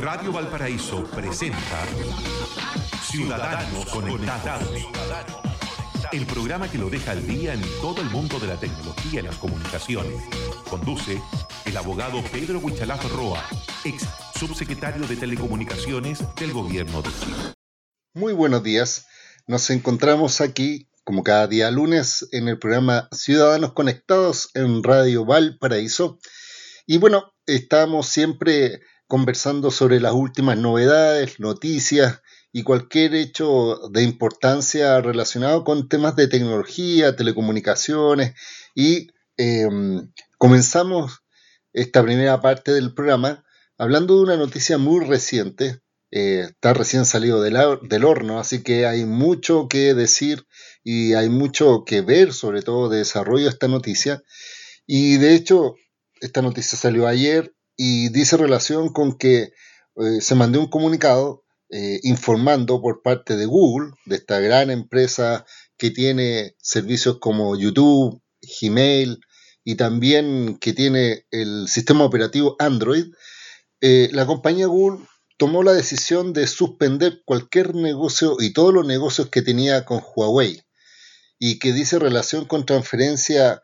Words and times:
Radio 0.00 0.32
Valparaíso 0.32 1.04
presenta 1.04 1.86
Ciudadanos 3.02 3.86
Conectados. 3.86 4.68
El 6.12 6.26
programa 6.26 6.70
que 6.70 6.78
lo 6.78 6.90
deja 6.90 7.12
al 7.12 7.26
día 7.26 7.54
en 7.54 7.62
todo 7.80 8.02
el 8.02 8.10
mundo 8.10 8.38
de 8.38 8.48
la 8.48 8.58
tecnología 8.58 9.20
y 9.20 9.22
las 9.22 9.36
comunicaciones. 9.36 10.22
Conduce 10.68 11.20
el 11.64 11.76
abogado 11.76 12.22
Pedro 12.32 12.58
Huichalaf 12.58 13.04
Roa, 13.12 13.42
ex 13.84 14.04
subsecretario 14.38 15.06
de 15.06 15.16
Telecomunicaciones 15.16 16.24
del 16.36 16.52
Gobierno 16.52 17.00
de 17.02 17.10
Chile. 17.10 17.54
Muy 18.14 18.32
buenos 18.32 18.62
días. 18.62 19.06
Nos 19.46 19.70
encontramos 19.70 20.40
aquí, 20.40 20.88
como 21.04 21.22
cada 21.22 21.46
día 21.46 21.70
lunes, 21.70 22.28
en 22.32 22.48
el 22.48 22.58
programa 22.58 23.08
Ciudadanos 23.12 23.72
Conectados 23.72 24.50
en 24.54 24.82
Radio 24.82 25.24
Valparaíso. 25.24 26.18
Y 26.86 26.98
bueno, 26.98 27.32
estamos 27.46 28.08
siempre 28.08 28.80
conversando 29.06 29.70
sobre 29.70 30.00
las 30.00 30.12
últimas 30.12 30.56
novedades, 30.58 31.40
noticias 31.40 32.20
y 32.52 32.62
cualquier 32.62 33.14
hecho 33.14 33.88
de 33.90 34.02
importancia 34.02 35.00
relacionado 35.00 35.64
con 35.64 35.88
temas 35.88 36.16
de 36.16 36.28
tecnología, 36.28 37.16
telecomunicaciones 37.16 38.34
y 38.74 39.08
em, 39.36 40.10
comenzamos 40.38 41.20
esta 41.72 42.02
primera 42.02 42.40
parte 42.40 42.72
del 42.72 42.94
programa 42.94 43.44
hablando 43.76 44.16
de 44.16 44.22
una 44.22 44.36
noticia 44.36 44.78
muy 44.78 45.04
reciente. 45.04 45.80
Eh, 46.10 46.46
está 46.48 46.72
recién 46.74 47.06
salido 47.06 47.42
del, 47.42 47.56
del 47.82 48.04
horno, 48.04 48.38
así 48.38 48.62
que 48.62 48.86
hay 48.86 49.04
mucho 49.04 49.66
que 49.68 49.94
decir 49.94 50.46
y 50.84 51.14
hay 51.14 51.28
mucho 51.28 51.82
que 51.84 52.02
ver, 52.02 52.32
sobre 52.32 52.62
todo 52.62 52.88
de 52.88 52.98
desarrollo 52.98 53.44
de 53.44 53.50
esta 53.50 53.66
noticia. 53.66 54.22
Y 54.86 55.16
de 55.16 55.34
hecho, 55.34 55.74
esta 56.20 56.40
noticia 56.40 56.78
salió 56.78 57.08
ayer 57.08 57.52
y 57.76 58.08
dice 58.10 58.36
relación 58.36 58.92
con 58.92 59.16
que 59.16 59.52
eh, 59.96 60.20
se 60.20 60.34
mandó 60.34 60.60
un 60.60 60.68
comunicado 60.68 61.44
eh, 61.70 62.00
informando 62.02 62.80
por 62.80 63.02
parte 63.02 63.36
de 63.36 63.46
Google, 63.46 63.92
de 64.06 64.16
esta 64.16 64.38
gran 64.40 64.70
empresa 64.70 65.44
que 65.76 65.90
tiene 65.90 66.54
servicios 66.60 67.18
como 67.18 67.56
YouTube, 67.56 68.22
Gmail 68.60 69.20
y 69.64 69.76
también 69.76 70.58
que 70.60 70.72
tiene 70.72 71.26
el 71.30 71.68
sistema 71.68 72.04
operativo 72.04 72.56
Android, 72.58 73.06
eh, 73.80 74.08
la 74.12 74.26
compañía 74.26 74.66
Google 74.66 75.04
tomó 75.36 75.62
la 75.62 75.72
decisión 75.72 76.32
de 76.32 76.46
suspender 76.46 77.22
cualquier 77.24 77.74
negocio 77.74 78.36
y 78.38 78.52
todos 78.52 78.72
los 78.72 78.86
negocios 78.86 79.30
que 79.30 79.42
tenía 79.42 79.84
con 79.84 80.02
Huawei 80.14 80.62
y 81.38 81.58
que 81.58 81.72
dice 81.72 81.98
relación 81.98 82.44
con 82.44 82.66
transferencia 82.66 83.62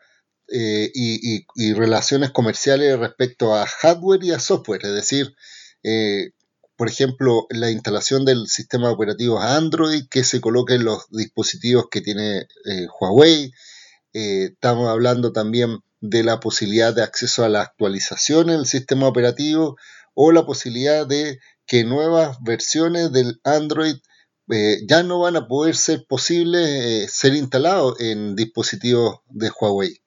eh, 0.53 0.91
y, 0.95 1.75
relaciones 1.75 2.31
comerciales 2.33 2.98
respecto 2.98 3.55
a 3.55 3.67
hardware 3.67 4.25
y 4.25 4.33
a 4.33 4.41
software, 4.41 4.84
es 4.84 4.95
decir, 4.95 5.37
eh, 5.84 6.33
por 6.77 6.89
ejemplo, 6.89 7.47
la 7.51 7.70
instalación 7.70 8.25
del 8.25 8.48
sistema 8.48 8.91
operativo 8.91 9.39
Android 9.41 10.05
que 10.11 10.25
se 10.25 10.41
coloque 10.41 10.75
en 10.75 10.84
los 10.84 11.09
dispositivos 11.11 11.87
que 11.89 12.01
tiene 12.01 12.48
eh, 12.65 12.89
Huawei. 13.01 13.53
estamos 14.12 14.89
hablando 14.89 15.33
también 15.33 15.79
de 16.01 16.25
la 16.25 16.41
posibilidad 16.41 16.92
de 16.95 17.05
acceso 17.05 17.45
a 17.45 17.48
la 17.48 17.62
actualización 17.62 18.48
del 18.48 18.67
sistema 18.67 19.07
operativo 19.07 19.77
o 20.14 20.33
la 20.33 20.47
posibilidad 20.47 21.07
de 21.07 21.39
que 21.67 21.85
nuevas 21.85 22.39
versiones 22.42 23.12
del 23.12 23.41
Android 23.45 23.97
ya 24.89 25.05
no 25.05 25.20
van 25.20 25.37
a 25.37 25.47
poder 25.47 25.77
ser 25.77 26.05
posibles 26.09 27.12
ser 27.12 27.37
instalados 27.37 28.01
en 28.01 28.35
dispositivos 28.35 29.20
de 29.29 29.51
Huawei. 29.51 30.01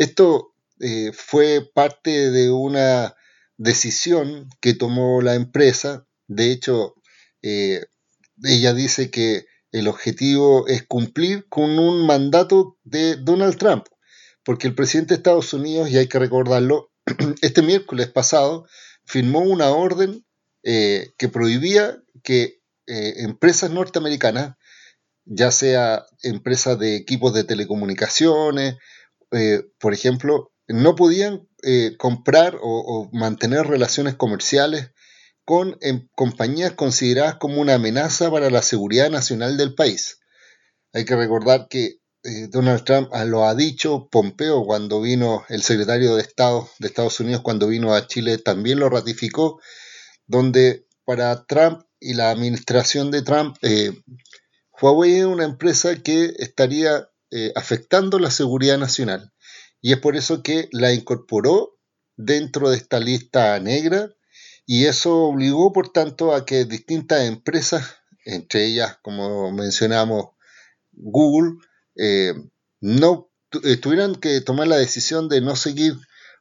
Esto 0.00 0.54
eh, 0.80 1.12
fue 1.12 1.70
parte 1.74 2.30
de 2.30 2.50
una 2.50 3.14
decisión 3.58 4.48
que 4.62 4.72
tomó 4.72 5.20
la 5.20 5.34
empresa. 5.34 6.06
De 6.26 6.50
hecho, 6.52 6.94
eh, 7.42 7.84
ella 8.42 8.72
dice 8.72 9.10
que 9.10 9.44
el 9.72 9.88
objetivo 9.88 10.66
es 10.68 10.86
cumplir 10.86 11.46
con 11.50 11.78
un 11.78 12.06
mandato 12.06 12.78
de 12.82 13.16
Donald 13.16 13.58
Trump, 13.58 13.88
porque 14.42 14.68
el 14.68 14.74
presidente 14.74 15.12
de 15.12 15.18
Estados 15.18 15.52
Unidos, 15.52 15.90
y 15.90 15.98
hay 15.98 16.06
que 16.06 16.18
recordarlo, 16.18 16.90
este 17.42 17.60
miércoles 17.60 18.08
pasado 18.08 18.66
firmó 19.04 19.40
una 19.40 19.68
orden 19.68 20.24
eh, 20.62 21.12
que 21.18 21.28
prohibía 21.28 22.02
que 22.22 22.58
empresas 22.86 23.70
norteamericanas, 23.70 24.56
ya 25.24 25.52
sea 25.52 26.06
empresas 26.22 26.76
de 26.76 26.96
equipos 26.96 27.32
de 27.32 27.44
telecomunicaciones 27.44 28.78
eh, 29.32 29.62
por 29.78 29.94
ejemplo, 29.94 30.52
no 30.66 30.94
podían 30.94 31.48
eh, 31.62 31.96
comprar 31.98 32.58
o, 32.60 33.08
mantener 33.12 33.66
relaciones 33.66 34.14
comerciales 34.14 34.90
con 35.44 35.76
em, 35.80 36.08
compañías 36.14 36.72
consideradas 36.72 37.36
como 37.36 37.60
una 37.60 37.74
amenaza 37.74 38.30
para 38.30 38.50
la 38.50 38.62
seguridad 38.62 39.10
nacional 39.10 39.56
del 39.56 39.74
país. 39.74 40.20
Hay 40.92 41.04
que 41.04 41.16
recordar 41.16 41.68
que 41.68 41.98
eh, 42.22 42.48
Donald 42.48 42.84
Trump 42.84 43.08
ah, 43.12 43.24
lo 43.24 43.46
ha 43.46 43.54
dicho, 43.54 44.08
Pompeo 44.10 44.64
cuando 44.64 45.00
vino, 45.00 45.44
el 45.48 45.62
secretario 45.62 46.16
de 46.16 46.22
Estado 46.22 46.68
de 46.78 46.88
Estados 46.88 47.18
Unidos 47.20 47.42
cuando 47.42 47.66
vino 47.66 47.94
a 47.94 48.06
Chile 48.06 48.38
también 48.38 48.78
lo 48.78 48.88
ratificó, 48.88 49.60
donde 50.26 50.86
para 51.04 51.44
Trump 51.46 51.82
y 51.98 52.14
la 52.14 52.30
administración 52.30 53.10
de 53.10 53.22
Trump, 53.22 53.56
Huawei 54.80 55.16
es 55.16 55.24
una 55.24 55.44
empresa 55.44 55.96
que 56.02 56.32
estaría 56.38 57.09
eh, 57.30 57.52
afectando 57.54 58.18
la 58.18 58.30
seguridad 58.30 58.78
nacional. 58.78 59.32
Y 59.80 59.92
es 59.92 59.98
por 59.98 60.16
eso 60.16 60.42
que 60.42 60.68
la 60.72 60.92
incorporó 60.92 61.78
dentro 62.16 62.70
de 62.70 62.76
esta 62.76 63.00
lista 63.00 63.58
negra 63.60 64.10
y 64.66 64.86
eso 64.86 65.24
obligó, 65.24 65.72
por 65.72 65.92
tanto, 65.92 66.34
a 66.34 66.44
que 66.44 66.64
distintas 66.64 67.22
empresas, 67.22 67.96
entre 68.24 68.66
ellas, 68.66 68.98
como 69.02 69.50
mencionamos, 69.52 70.26
Google, 70.92 71.58
eh, 71.96 72.34
no 72.80 73.30
eh, 73.64 73.76
tuvieran 73.78 74.14
que 74.14 74.40
tomar 74.40 74.68
la 74.68 74.76
decisión 74.76 75.28
de 75.28 75.40
no 75.40 75.56
seguir 75.56 75.94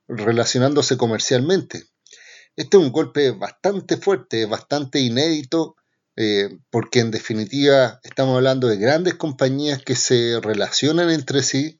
relacionándose 0.07 0.97
comercialmente. 0.97 1.85
Este 2.55 2.77
es 2.77 2.83
un 2.83 2.91
golpe 2.91 3.31
bastante 3.31 3.97
fuerte, 3.97 4.45
bastante 4.45 4.99
inédito 4.99 5.75
eh, 6.21 6.49
porque 6.69 6.99
en 6.99 7.11
definitiva 7.11 8.01
estamos 8.03 8.35
hablando 8.35 8.67
de 8.67 8.75
grandes 8.75 9.13
compañías 9.13 9.81
que 9.81 9.95
se 9.95 10.41
relacionan 10.41 11.09
entre 11.11 11.41
sí. 11.43 11.79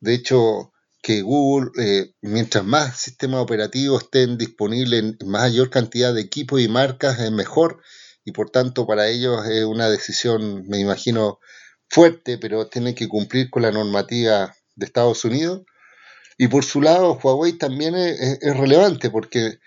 De 0.00 0.14
hecho, 0.14 0.72
que 1.00 1.22
Google, 1.22 1.70
eh, 1.78 2.12
mientras 2.22 2.64
más 2.64 2.98
sistemas 2.98 3.40
operativos 3.40 4.02
estén 4.02 4.36
disponibles 4.36 5.04
en 5.04 5.16
mayor 5.28 5.70
cantidad 5.70 6.12
de 6.12 6.22
equipos 6.22 6.60
y 6.60 6.66
marcas, 6.66 7.20
es 7.20 7.30
mejor. 7.30 7.80
Y 8.24 8.32
por 8.32 8.50
tanto, 8.50 8.84
para 8.84 9.06
ellos 9.06 9.46
es 9.46 9.64
una 9.64 9.88
decisión, 9.88 10.66
me 10.66 10.80
imagino, 10.80 11.38
fuerte, 11.88 12.38
pero 12.38 12.66
tiene 12.66 12.96
que 12.96 13.06
cumplir 13.06 13.48
con 13.48 13.62
la 13.62 13.70
normativa 13.70 14.56
de 14.74 14.86
Estados 14.86 15.24
Unidos. 15.24 15.62
Y 16.36 16.48
por 16.48 16.64
su 16.64 16.80
lado, 16.82 17.16
Huawei 17.22 17.52
también 17.52 17.94
es 17.94 18.56
relevante 18.56 19.08
porque 19.08 19.60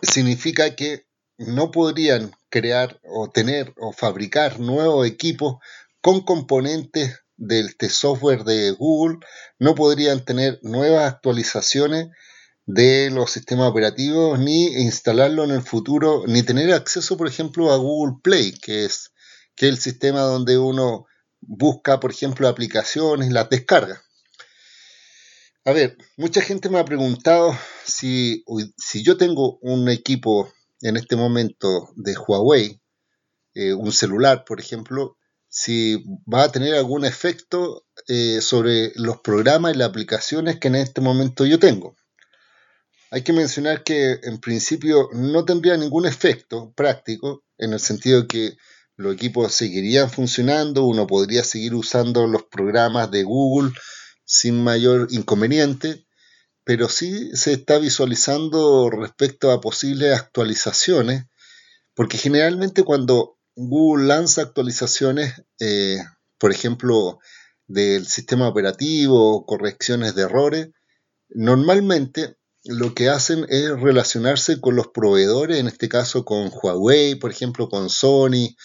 significa 0.00 0.74
que 0.74 1.04
no 1.36 1.70
podrían 1.70 2.32
crear 2.48 3.00
o 3.04 3.30
tener 3.30 3.74
o 3.78 3.92
fabricar 3.92 4.60
nuevos 4.60 5.06
equipos 5.06 5.56
con 6.00 6.22
componentes 6.22 7.20
del 7.36 7.66
este 7.66 7.88
software 7.88 8.44
de 8.44 8.70
Google, 8.70 9.18
no 9.58 9.74
podrían 9.74 10.24
tener 10.24 10.58
nuevas 10.62 11.12
actualizaciones 11.12 12.08
de 12.64 13.10
los 13.10 13.30
sistemas 13.30 13.70
operativos, 13.70 14.38
ni 14.38 14.66
instalarlo 14.66 15.44
en 15.44 15.52
el 15.52 15.62
futuro, 15.62 16.24
ni 16.26 16.42
tener 16.42 16.72
acceso, 16.72 17.16
por 17.16 17.28
ejemplo, 17.28 17.72
a 17.72 17.76
Google 17.76 18.16
Play, 18.22 18.52
que 18.52 18.84
es, 18.84 19.12
que 19.54 19.66
es 19.66 19.72
el 19.72 19.78
sistema 19.78 20.20
donde 20.20 20.58
uno 20.58 21.06
busca, 21.40 22.00
por 22.00 22.10
ejemplo, 22.10 22.48
aplicaciones, 22.48 23.30
las 23.30 23.48
descarga. 23.50 24.02
A 25.64 25.72
ver, 25.72 25.96
mucha 26.16 26.40
gente 26.40 26.68
me 26.68 26.78
ha 26.78 26.84
preguntado 26.84 27.56
si, 27.84 28.44
si 28.76 29.02
yo 29.02 29.16
tengo 29.16 29.58
un 29.62 29.88
equipo 29.88 30.52
en 30.80 30.96
este 30.96 31.16
momento 31.16 31.90
de 31.96 32.16
Huawei, 32.16 32.80
eh, 33.54 33.72
un 33.72 33.92
celular, 33.92 34.44
por 34.44 34.60
ejemplo, 34.60 35.16
si 35.48 36.04
va 36.32 36.44
a 36.44 36.52
tener 36.52 36.74
algún 36.74 37.04
efecto 37.04 37.86
eh, 38.08 38.40
sobre 38.42 38.92
los 38.96 39.20
programas 39.20 39.74
y 39.74 39.78
las 39.78 39.88
aplicaciones 39.88 40.58
que 40.58 40.68
en 40.68 40.76
este 40.76 41.00
momento 41.00 41.46
yo 41.46 41.58
tengo. 41.58 41.96
Hay 43.10 43.22
que 43.22 43.32
mencionar 43.32 43.82
que 43.84 44.18
en 44.22 44.38
principio 44.38 45.08
no 45.12 45.44
tendría 45.44 45.76
ningún 45.76 46.06
efecto 46.06 46.72
práctico, 46.76 47.44
en 47.56 47.72
el 47.72 47.80
sentido 47.80 48.26
que 48.26 48.56
los 48.96 49.14
equipos 49.14 49.54
seguirían 49.54 50.10
funcionando, 50.10 50.84
uno 50.84 51.06
podría 51.06 51.44
seguir 51.44 51.74
usando 51.74 52.26
los 52.26 52.44
programas 52.44 53.10
de 53.10 53.22
Google 53.22 53.72
sin 54.24 54.62
mayor 54.62 55.08
inconveniente, 55.10 56.05
pero 56.66 56.88
sí 56.88 57.30
se 57.36 57.52
está 57.52 57.78
visualizando 57.78 58.90
respecto 58.90 59.52
a 59.52 59.60
posibles 59.60 60.18
actualizaciones, 60.18 61.26
porque 61.94 62.18
generalmente 62.18 62.82
cuando 62.82 63.38
Google 63.54 64.08
lanza 64.08 64.42
actualizaciones, 64.42 65.44
eh, 65.60 65.98
por 66.38 66.50
ejemplo, 66.50 67.20
del 67.68 68.04
sistema 68.08 68.48
operativo, 68.48 69.46
correcciones 69.46 70.16
de 70.16 70.22
errores, 70.22 70.70
normalmente 71.28 72.36
lo 72.64 72.94
que 72.94 73.10
hacen 73.10 73.46
es 73.48 73.70
relacionarse 73.80 74.60
con 74.60 74.74
los 74.74 74.88
proveedores, 74.88 75.60
en 75.60 75.68
este 75.68 75.88
caso 75.88 76.24
con 76.24 76.50
Huawei, 76.52 77.14
por 77.14 77.30
ejemplo, 77.30 77.68
con 77.68 77.88
Sony, 77.88 78.56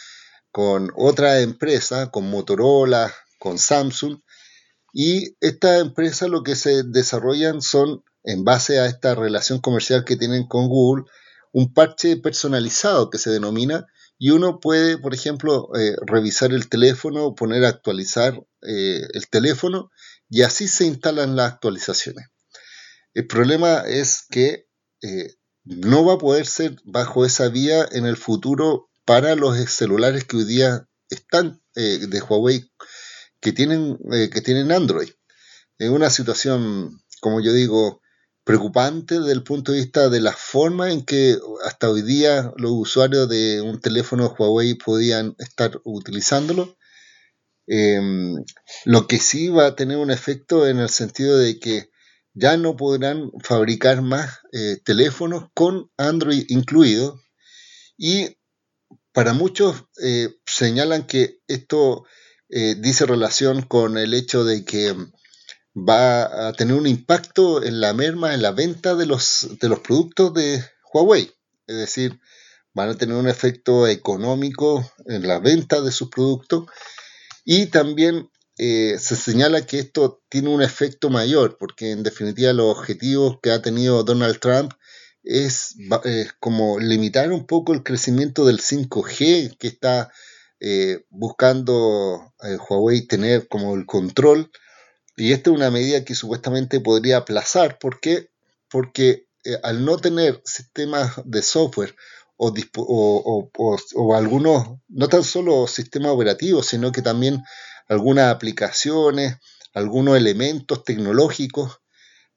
con 0.52 0.92
otra 0.96 1.42
empresa, 1.42 2.10
con 2.10 2.32
Motorola, 2.32 3.14
con 3.38 3.60
Samsung, 3.60 4.22
y 4.94 5.36
estas 5.40 5.82
empresas 5.82 6.30
lo 6.30 6.44
que 6.44 6.56
se 6.56 6.84
desarrollan 6.84 7.62
son, 7.62 8.04
en 8.24 8.44
base 8.44 8.80
a 8.80 8.86
esta 8.86 9.16
relación 9.16 9.60
comercial 9.60 10.06
que 10.06 10.18
tienen 10.18 10.48
con 10.48 10.68
Google, 10.68 11.06
un 11.54 11.74
parche 11.74 12.18
personalizado 12.18 13.10
que 13.10 13.18
se 13.18 13.30
denomina, 13.30 13.88
y 14.18 14.30
uno 14.30 14.60
puede, 14.60 14.98
por 14.98 15.16
ejemplo, 15.16 15.70
eh, 15.76 15.96
revisar 16.06 16.52
el 16.52 16.70
teléfono, 16.70 17.34
poner 17.34 17.66
a 17.66 17.70
actualizar 17.70 18.40
eh, 18.62 19.02
el 19.14 19.28
teléfono, 19.30 19.90
y 20.30 20.44
así 20.44 20.68
se 20.68 20.86
instalan 20.86 21.36
las 21.36 21.54
actualizaciones. 21.54 22.28
El 23.14 23.28
problema 23.28 23.84
es 23.88 24.24
que 24.30 24.68
eh, 25.02 25.34
no 25.64 26.06
va 26.06 26.14
a 26.14 26.20
poder 26.20 26.46
ser 26.46 26.76
bajo 26.86 27.26
esa 27.26 27.50
vía 27.50 27.88
en 27.92 28.06
el 28.06 28.16
futuro 28.16 28.90
para 29.06 29.36
los 29.36 29.58
celulares 29.72 30.24
que 30.26 30.38
hoy 30.38 30.46
día 30.46 30.88
están 31.10 31.62
de 31.74 32.22
Huawei 32.22 32.70
que 33.42 33.52
tienen, 33.52 33.98
que 34.32 34.42
tienen 34.42 34.72
Android. 34.72 35.10
Es 35.78 35.90
una 35.90 36.10
situación, 36.10 37.02
como 37.20 37.42
yo 37.42 37.54
digo, 37.54 38.02
preocupante 38.44 39.20
desde 39.20 39.34
el 39.34 39.44
punto 39.44 39.72
de 39.72 39.80
vista 39.80 40.10
de 40.10 40.20
la 40.20 40.34
forma 40.34 40.92
en 40.92 41.06
que 41.06 41.38
hasta 41.66 41.90
hoy 41.90 42.02
día 42.02 42.52
los 42.58 42.72
usuarios 42.72 43.30
de 43.30 43.62
un 43.62 43.80
teléfono 43.80 44.36
Huawei 44.38 44.76
podían 44.76 45.36
estar 45.40 45.80
utilizándolo. 45.84 46.78
Em, 47.68 48.36
lo 48.86 49.08
que 49.08 49.20
sí 49.20 49.50
va 49.50 49.68
a 49.68 49.76
tener 49.76 49.98
un 49.98 50.12
efecto 50.12 50.68
en 50.68 50.80
el 50.80 50.90
sentido 50.90 51.38
de 51.38 51.60
que 51.60 51.92
ya 52.34 52.58
no 52.58 52.76
podrán 52.76 53.32
fabricar 53.44 54.02
más 54.02 54.40
eh, 54.52 54.78
teléfonos 54.84 55.50
con 55.54 55.90
Android 55.98 56.46
incluido 56.50 57.22
y 57.98 58.38
para 59.14 59.34
muchos 59.34 59.86
eh, 60.02 60.30
señalan 60.46 61.06
que 61.06 61.40
esto 61.48 62.06
eh, 62.52 62.76
dice 62.78 63.06
relación 63.06 63.62
con 63.64 63.98
el 63.98 64.14
hecho 64.14 64.44
de 64.44 64.66
que 64.66 64.96
va 65.76 66.50
a 66.50 66.54
tener 66.54 66.76
un 66.76 66.86
impacto 66.86 67.64
en 67.64 67.80
la 67.80 67.94
merma, 67.94 68.34
en 68.34 68.42
la 68.42 68.52
venta 68.52 68.96
de 68.96 69.06
los, 69.06 69.48
de 69.60 69.70
los 69.70 69.80
productos 69.80 70.34
de 70.34 70.64
Huawei. 70.94 71.32
Es 71.66 71.78
decir, 71.78 72.20
van 72.74 72.90
a 72.90 72.98
tener 72.98 73.16
un 73.16 73.30
efecto 73.30 73.88
económico 73.88 74.92
en 75.06 75.28
la 75.28 75.40
venta 75.40 75.82
de 75.82 75.92
sus 75.92 76.10
productos 76.10 76.66
y 77.46 77.68
también 77.68 78.30
eh, 78.58 78.98
se 79.00 79.16
señala 79.16 79.66
que 79.66 79.80
esto 79.80 80.22
tiene 80.30 80.50
un 80.50 80.62
efecto 80.62 81.10
mayor 81.10 81.58
porque 81.58 81.92
en 81.92 82.04
definitiva 82.04 82.54
los 82.54 82.78
objetivos 82.78 83.40
que 83.42 83.52
ha 83.52 83.62
tenido 83.62 84.04
Donald 84.04 84.40
Trump 84.40 84.74
es, 85.24 85.76
como 86.40 86.80
limitar 86.80 87.32
un 87.32 87.46
poco 87.46 87.74
el 87.74 87.84
crecimiento 87.84 88.46
del 88.46 88.60
5G 88.60 89.58
que 89.58 89.68
está 89.68 90.12
eh, 90.64 91.06
buscando 91.10 92.36
eh, 92.44 92.56
Huawei 92.56 93.08
tener 93.08 93.48
como 93.48 93.74
el 93.74 93.88
control 93.88 94.52
y 95.18 95.34
esta 95.34 95.50
es 95.50 95.56
una 95.56 95.72
medida 95.72 96.06
que 96.06 96.14
supuestamente 96.14 96.80
podría 96.80 97.18
aplazar. 97.18 97.80
¿Por 97.80 98.00
qué? 98.00 98.30
Porque 98.70 99.26
eh, 99.44 99.58
al 99.64 99.84
no 99.84 99.98
tener 99.98 100.40
sistemas 100.46 101.14
de 101.26 101.42
software 101.42 101.96
o, 102.38 102.54
o, 103.58 104.16
algunos, 104.16 104.78
no 104.88 105.08
tan 105.10 105.24
solo 105.24 105.66
sistemas 105.66 106.12
operativos, 106.12 106.68
sino 106.68 106.92
que 106.92 107.02
también 107.02 107.42
algunas 107.88 108.32
aplicaciones, 108.32 109.38
algunos 109.74 110.16
elementos 110.16 110.84
tecnológicos, 110.84 111.80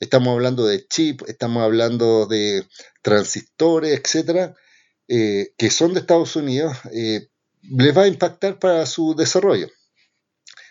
estamos 0.00 0.32
hablando 0.32 0.66
de 0.66 0.86
chip, 0.86 1.22
estamos 1.26 1.62
hablando 1.62 2.24
de 2.24 2.66
transistores, 3.02 3.98
etcétera, 3.98 4.54
que 5.06 5.70
son 5.70 5.94
de 5.94 6.00
Estados 6.00 6.36
Unidos, 6.36 6.76
les 7.70 7.96
va 7.96 8.02
a 8.02 8.08
impactar 8.08 8.58
para 8.58 8.86
su 8.86 9.14
desarrollo. 9.14 9.68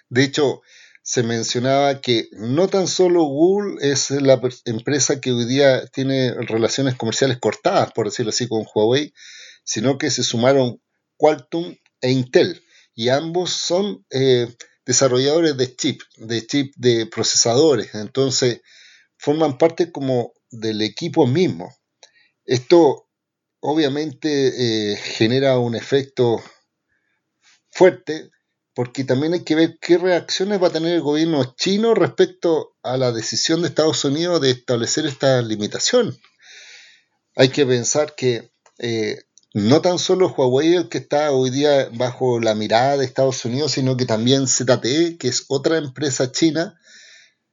De 0.10 0.24
hecho, 0.24 0.62
se 1.02 1.22
mencionaba 1.24 2.00
que 2.00 2.30
no 2.32 2.68
tan 2.70 2.88
solo 2.88 3.24
Google 3.24 3.78
es 3.82 4.10
la 4.12 4.40
empresa 4.66 5.20
que 5.20 5.32
hoy 5.32 5.46
día 5.46 5.86
tiene 5.88 6.34
relaciones 6.34 6.96
comerciales 6.96 7.40
cortadas, 7.40 7.92
por 7.92 8.06
decirlo 8.06 8.30
así, 8.30 8.48
con 8.48 8.66
Huawei, 8.74 9.14
sino 9.66 9.98
que 9.98 10.10
se 10.10 10.24
sumaron 10.24 10.82
Qualcomm 11.18 11.76
e 12.02 12.12
Intel, 12.12 12.64
y 12.96 13.10
ambos 13.10 13.52
son 13.52 14.06
eh, 14.12 14.48
desarrolladores 14.86 15.58
de 15.58 15.76
chip, 15.76 16.02
de 16.18 16.46
chip 16.46 16.74
de 16.78 17.06
procesadores, 17.06 17.96
entonces 17.96 18.62
forman 19.18 19.58
parte 19.58 19.92
como 19.92 20.34
del 20.52 20.82
equipo 20.82 21.28
mismo. 21.28 21.74
Esto 22.46 23.10
obviamente 23.62 24.92
eh, 24.92 24.98
genera 24.98 25.58
un 25.58 25.76
efecto 25.76 26.42
fuerte 27.74 28.30
porque 28.76 29.04
también 29.04 29.34
hay 29.34 29.44
que 29.44 29.56
ver 29.56 29.78
qué 29.80 29.98
reacciones 29.98 30.62
va 30.62 30.68
a 30.68 30.72
tener 30.72 30.94
el 30.96 31.02
gobierno 31.02 31.56
chino 31.56 31.94
respecto 31.94 32.76
a 32.82 32.98
la 32.98 33.12
decisión 33.12 33.62
de 33.62 33.68
Estados 33.68 34.04
Unidos 34.04 34.42
de 34.42 34.52
establecer 34.52 35.06
esta 35.06 35.42
limitación. 35.42 36.18
Hay 37.36 37.50
que 37.50 37.66
pensar 37.66 38.16
que 38.16 38.52
eh, 38.80 39.24
no 39.54 39.82
tan 39.82 40.00
solo 40.00 40.34
Huawei 40.34 40.74
el 40.74 40.90
que 40.90 40.98
está 40.98 41.32
hoy 41.32 41.52
día 41.52 41.90
bajo 41.94 42.40
la 42.40 42.56
mirada 42.56 42.98
de 42.98 43.06
Estados 43.06 43.46
Unidos, 43.46 43.74
sino 43.74 43.96
que 43.96 44.06
también 44.06 44.48
ZTE, 44.48 45.18
que 45.18 45.28
es 45.28 45.46
otra 45.50 45.78
empresa 45.78 46.32
china 46.32 46.80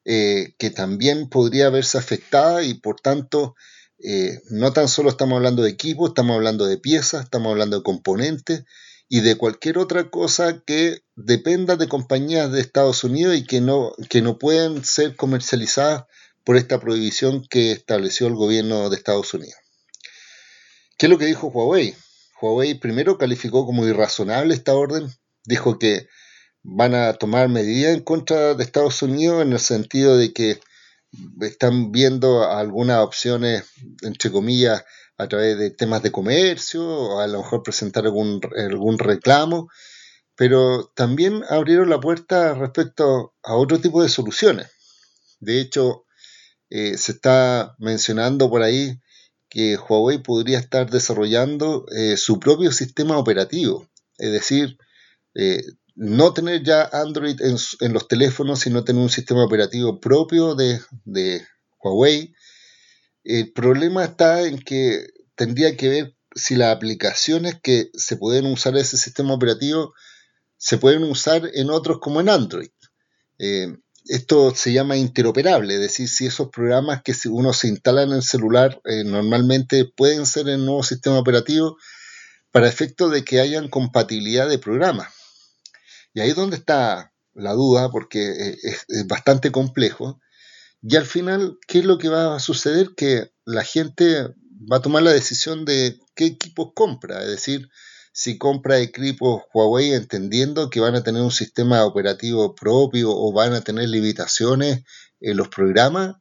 eh, 0.07 0.55
que 0.59 0.71
también 0.71 1.29
podría 1.29 1.69
verse 1.69 1.99
afectada 1.99 2.63
y 2.63 2.75
por 2.75 3.01
tanto 3.01 3.55
eh, 4.03 4.41
no 4.49 4.73
tan 4.73 4.89
solo 4.89 5.11
estamos 5.11 5.37
hablando 5.37 5.63
de 5.63 5.69
equipos, 5.69 6.11
estamos 6.11 6.37
hablando 6.37 6.65
de 6.65 6.79
piezas, 6.79 7.25
estamos 7.25 7.51
hablando 7.51 7.77
de 7.77 7.83
componentes 7.83 8.65
y 9.13 9.23
de 9.23 9.35
cualquier 9.35 9.77
otra 9.77 10.09
cosa 10.09 10.63
que 10.65 11.03
dependa 11.17 11.75
de 11.75 11.89
compañías 11.89 12.53
de 12.53 12.61
Estados 12.61 13.03
Unidos 13.03 13.37
y 13.37 13.45
que 13.45 13.61
no, 13.61 13.93
que 14.09 14.23
no 14.23 14.39
pueden 14.39 14.85
ser 14.85 15.17
comercializadas 15.17 16.05
por 16.45 16.57
esta 16.57 16.79
prohibición 16.79 17.45
que 17.51 17.73
estableció 17.73 18.29
el 18.29 18.37
gobierno 18.37 18.89
de 18.89 18.97
Estados 18.97 19.35
Unidos. 19.35 19.57
¿Qué 20.97 21.07
es 21.07 21.11
lo 21.11 21.19
que 21.19 21.27
dijo 21.27 21.49
Huawei? 21.49 21.97
Huawei 22.41 22.75
primero 22.75 23.19
calificó 23.19 23.67
como 23.67 23.85
irrazonable 23.85 24.55
esta 24.55 24.75
orden, 24.75 25.11
dijo 25.45 25.81
que 25.81 26.07
van 26.63 26.95
a 26.95 27.15
tomar 27.15 27.49
medidas 27.49 27.97
en 27.97 28.05
contra 28.05 28.55
de 28.55 28.63
Estados 28.63 29.03
Unidos 29.03 29.43
en 29.43 29.53
el 29.53 29.59
sentido 29.59 30.17
de 30.17 30.33
que 30.33 30.61
están 31.41 31.91
viendo 31.91 32.49
algunas 32.49 33.01
opciones, 33.01 33.65
entre 34.03 34.31
comillas, 34.31 34.85
a 35.21 35.29
través 35.29 35.59
de 35.59 35.71
temas 35.71 36.03
de 36.03 36.11
comercio, 36.11 36.87
o 36.87 37.21
a 37.21 37.27
lo 37.27 37.39
mejor 37.39 37.63
presentar 37.63 38.05
algún, 38.07 38.41
algún 38.57 38.99
reclamo, 38.99 39.69
pero 40.35 40.91
también 40.95 41.45
abrieron 41.51 41.91
la 41.91 42.01
puerta 42.01 42.55
respecto 42.55 43.35
a 43.43 43.55
otro 43.57 43.79
tipo 43.81 44.03
de 44.03 44.09
soluciones. 44.09 44.69
De 45.39 45.61
hecho, 45.61 46.07
eh, 46.71 46.97
se 46.97 47.13
está 47.13 47.75
mencionando 47.79 48.49
por 48.49 48.63
ahí 48.63 48.99
que 49.51 49.77
Huawei 49.77 50.23
podría 50.23 50.59
estar 50.59 50.89
desarrollando 50.89 51.85
eh, 51.95 52.17
su 52.17 52.41
propio 52.41 52.73
sistema 52.73 53.19
operativo, 53.19 53.87
es 54.17 54.33
decir, 54.33 54.79
eh, 55.35 55.63
no 55.97 56.33
tener 56.33 56.63
ya 56.63 56.89
Android 56.93 57.39
en, 57.43 57.57
en, 57.81 57.93
los 57.93 58.09
teléfonos, 58.09 58.61
sino 58.61 58.85
tener 58.85 59.03
un 59.03 59.11
sistema 59.11 59.45
operativo 59.45 60.01
propio 60.01 60.55
de, 60.55 60.81
de 61.05 61.43
Huawei, 61.83 62.33
el 63.25 63.53
problema 63.53 64.05
está 64.05 64.47
en 64.47 64.59
que 64.59 65.07
tendría 65.35 65.77
que 65.77 65.89
ver 65.89 66.17
si 66.35 66.57
las 66.57 66.75
aplicaciones 66.75 67.57
que 67.63 67.91
se 67.95 68.17
pueden 68.17 68.47
usar 68.47 68.75
en 68.75 68.81
ese 68.81 68.97
sistema 68.97 69.35
operativo 69.35 69.95
se 70.57 70.79
pueden 70.79 71.03
usar 71.05 71.51
en 71.55 71.71
otros 71.71 71.99
como 72.01 72.21
en 72.21 72.29
Android. 72.29 72.71
Eh, 73.39 73.75
esto 74.07 74.55
se 74.55 74.73
llama 74.73 74.97
interoperable, 74.97 75.75
es 75.75 75.81
decir, 75.81 76.09
si 76.09 76.27
esos 76.27 76.49
programas 76.49 77.03
que 77.03 77.15
uno 77.29 77.53
se 77.53 77.69
instala 77.69 78.03
en 78.03 78.13
el 78.13 78.23
celular 78.23 78.81
eh, 78.85 79.05
normalmente 79.05 79.85
pueden 79.85 80.27
ser 80.27 80.49
en 80.49 80.65
nuevo 80.65 80.83
sistema 80.83 81.19
operativo 81.19 81.77
para 82.51 82.69
efecto 82.69 83.09
de 83.09 83.25
que 83.25 83.41
hayan 83.41 83.69
compatibilidad 83.69 84.49
de 84.49 84.59
programas. 84.59 85.09
Y 86.13 86.21
ahí 86.21 86.31
es 86.31 86.37
donde 86.37 86.57
está 86.57 87.13
la 87.35 87.53
duda, 87.53 87.91
porque 87.91 88.31
eh, 88.31 88.59
es 88.63 89.07
bastante 89.07 89.53
complejo. 89.53 90.21
Y 90.83 90.97
al 90.97 91.05
final, 91.05 91.59
¿qué 91.67 91.81
es 91.81 91.85
lo 91.85 91.99
que 91.99 92.09
va 92.09 92.35
a 92.35 92.41
suceder? 92.41 92.95
Que 92.97 93.33
la 93.45 93.65
gente 93.65 94.29
va 94.71 94.79
a 94.79 94.83
tomar 94.83 95.03
la 95.03 95.13
decisión 95.13 95.65
de 95.65 95.99
qué 96.15 96.27
equipos 96.27 96.71
compra, 96.75 97.23
es 97.23 97.29
decir, 97.29 97.69
si 98.13 98.39
compra 98.39 98.79
equipos 98.79 99.43
Huawei 99.55 99.93
entendiendo 99.93 100.69
que 100.69 100.81
van 100.81 100.95
a 100.95 101.03
tener 101.03 101.23
un 101.23 101.31
sistema 101.31 101.85
operativo 101.85 102.55
propio 102.55 103.11
o 103.11 103.33
van 103.33 103.55
a 103.55 103.61
tener 103.61 103.89
limitaciones 103.89 104.85
en 105.21 105.37
los 105.37 105.49
programas, 105.49 106.17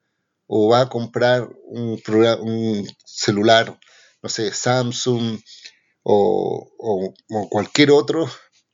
o 0.47 0.69
va 0.69 0.81
a 0.81 0.89
comprar 0.89 1.47
un, 1.65 2.01
un 2.41 2.87
celular, 3.05 3.79
no 4.21 4.29
sé, 4.29 4.51
Samsung 4.51 5.39
o, 6.03 6.71
o 6.77 7.49
cualquier 7.49 7.91
otro 7.91 8.29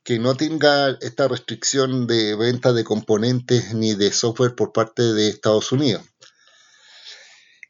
que 0.06 0.20
no 0.20 0.36
tenga 0.36 0.96
esta 1.00 1.26
restricción 1.26 2.06
de 2.06 2.36
venta 2.36 2.72
de 2.72 2.84
componentes 2.84 3.74
ni 3.74 3.96
de 3.96 4.12
software 4.12 4.54
por 4.54 4.72
parte 4.72 5.02
de 5.02 5.28
Estados 5.28 5.72
Unidos. 5.72 6.04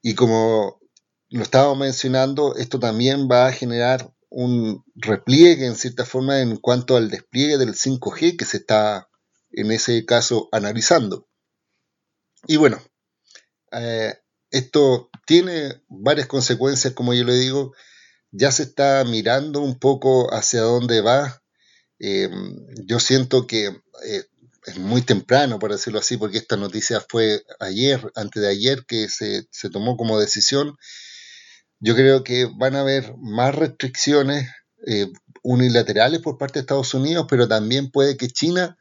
Y 0.03 0.15
como 0.15 0.79
lo 1.31 1.43
estábamos 1.43 1.79
mencionando, 1.79 2.55
esto 2.57 2.79
también 2.79 3.27
va 3.27 3.47
a 3.47 3.53
generar 3.53 4.13
un 4.29 4.85
repliegue 4.95 5.65
en 5.65 5.77
cierta 5.77 6.05
forma 6.05 6.43
en 6.43 6.59
cuanto 6.59 6.99
al 6.99 7.09
despliegue 7.09 7.57
del 7.57 7.75
5G 7.75 8.37
que 8.37 8.45
se 8.45 8.59
está 8.59 9.09
en 9.53 9.73
ese 9.73 10.05
caso 10.05 10.51
analizando. 10.53 11.27
Y 12.47 12.57
bueno, 12.57 12.83
eh, 13.73 14.15
esto 14.51 15.09
tiene 15.25 15.83
varias 15.89 16.27
consecuencias, 16.27 16.93
como 16.93 17.15
yo 17.15 17.25
le 17.25 17.37
digo, 17.37 17.73
ya 18.31 18.53
se 18.53 18.65
está 18.65 19.03
mirando 19.05 19.63
un 19.63 19.79
poco 19.79 20.35
hacia 20.35 20.61
dónde 20.61 21.01
va. 21.01 21.43
Eh, 21.99 22.31
yo 22.85 23.01
siento 23.01 23.47
que 23.47 23.67
eh, 23.67 24.25
es 24.67 24.79
muy 24.79 25.03
temprano, 25.03 25.59
por 25.59 25.73
decirlo 25.73 26.01
así, 26.01 26.17
porque 26.17 26.39
esta 26.39 26.57
noticia 26.57 27.01
fue 27.09 27.45
ayer, 27.61 28.11
antes 28.15 28.43
de 28.43 28.49
ayer, 28.49 28.85
que 28.87 29.09
se, 29.09 29.47
se 29.51 29.71
tomó 29.71 29.97
como 29.97 30.19
decisión. 30.19 30.77
Yo 31.79 31.95
creo 31.95 32.25
que 32.25 32.47
van 32.57 32.75
a 32.75 32.81
haber 32.81 33.15
más 33.19 33.55
restricciones 33.55 34.49
eh, 34.87 35.13
unilaterales 35.43 36.21
por 36.21 36.39
parte 36.39 36.55
de 36.55 36.61
Estados 36.61 36.95
Unidos, 36.95 37.27
pero 37.29 37.47
también 37.47 37.91
puede 37.91 38.17
que 38.17 38.29
China 38.29 38.77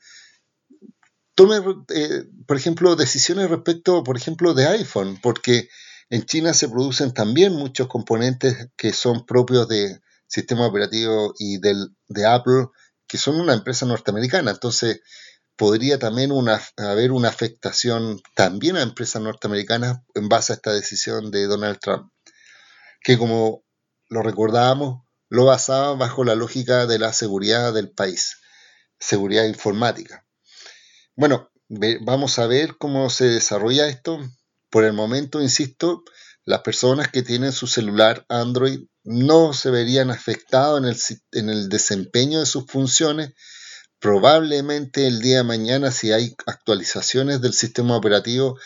tome, 1.36 1.58
eh, 1.94 2.24
por 2.48 2.58
ejemplo, 2.58 2.96
decisiones 2.96 3.50
respecto, 3.50 4.04
por 4.04 4.18
ejemplo, 4.18 4.54
de 4.54 4.68
iPhone, 4.68 5.20
porque 5.22 5.70
en 6.10 6.26
China 6.26 6.54
se 6.54 6.70
producen 6.70 7.14
también 7.14 7.54
muchos 7.54 7.88
componentes 7.88 8.70
que 8.78 8.94
son 8.94 9.26
propios 9.26 9.68
de 9.68 10.00
sistema 10.28 10.66
operativo 10.66 11.34
y 11.38 11.60
del, 11.60 11.96
de 12.08 12.26
Apple, 12.26 12.68
que 13.16 13.22
son 13.22 13.40
una 13.40 13.54
empresa 13.54 13.86
norteamericana. 13.86 14.52
Entonces, 14.52 15.00
podría 15.56 15.98
también 16.00 16.32
haber 16.78 17.12
una 17.12 17.30
afectación 17.30 18.22
también 18.36 18.76
a 18.76 18.82
empresas 18.82 19.22
norteamericanas 19.22 20.00
en 20.14 20.28
base 20.28 20.52
a 20.52 20.56
esta 20.58 20.74
decisión 20.74 21.32
de 21.32 21.46
Donald 21.48 21.80
Trump 21.80 22.12
que 23.06 23.20
como 23.20 23.64
lo 24.10 24.24
recordábamos, 24.24 25.06
lo 25.30 25.46
basaba 25.46 25.94
bajo 25.94 26.24
la 26.24 26.34
lógica 26.34 26.88
de 26.88 26.98
la 26.98 27.14
seguridad 27.14 27.72
del 27.72 27.92
país, 27.92 28.38
seguridad 29.00 29.46
informática. 29.46 30.26
Bueno, 31.16 31.52
vamos 32.02 32.40
a 32.40 32.48
ver 32.48 32.78
cómo 32.80 33.12
se 33.12 33.26
desarrolla 33.26 33.88
esto. 33.88 34.20
Por 34.72 34.86
el 34.86 34.94
momento, 34.94 35.40
insisto, 35.40 36.04
las 36.46 36.62
personas 36.62 37.10
que 37.10 37.24
tienen 37.24 37.52
su 37.52 37.66
celular 37.68 38.26
Android 38.30 38.82
no 39.04 39.54
se 39.54 39.72
verían 39.72 40.12
afectados 40.12 40.80
en 41.32 41.50
el, 41.50 41.70
desempeño 41.70 42.40
de 42.40 42.46
sus 42.46 42.66
funciones. 42.68 43.34
Probablemente 44.00 45.08
el 45.08 45.22
día 45.22 45.38
de 45.38 45.44
mañana, 45.44 45.92
si 45.92 46.12
hay 46.12 46.36
actualizaciones 46.46 47.42
del 47.42 47.54
sistema 47.54 47.98
operativo, 47.98 48.60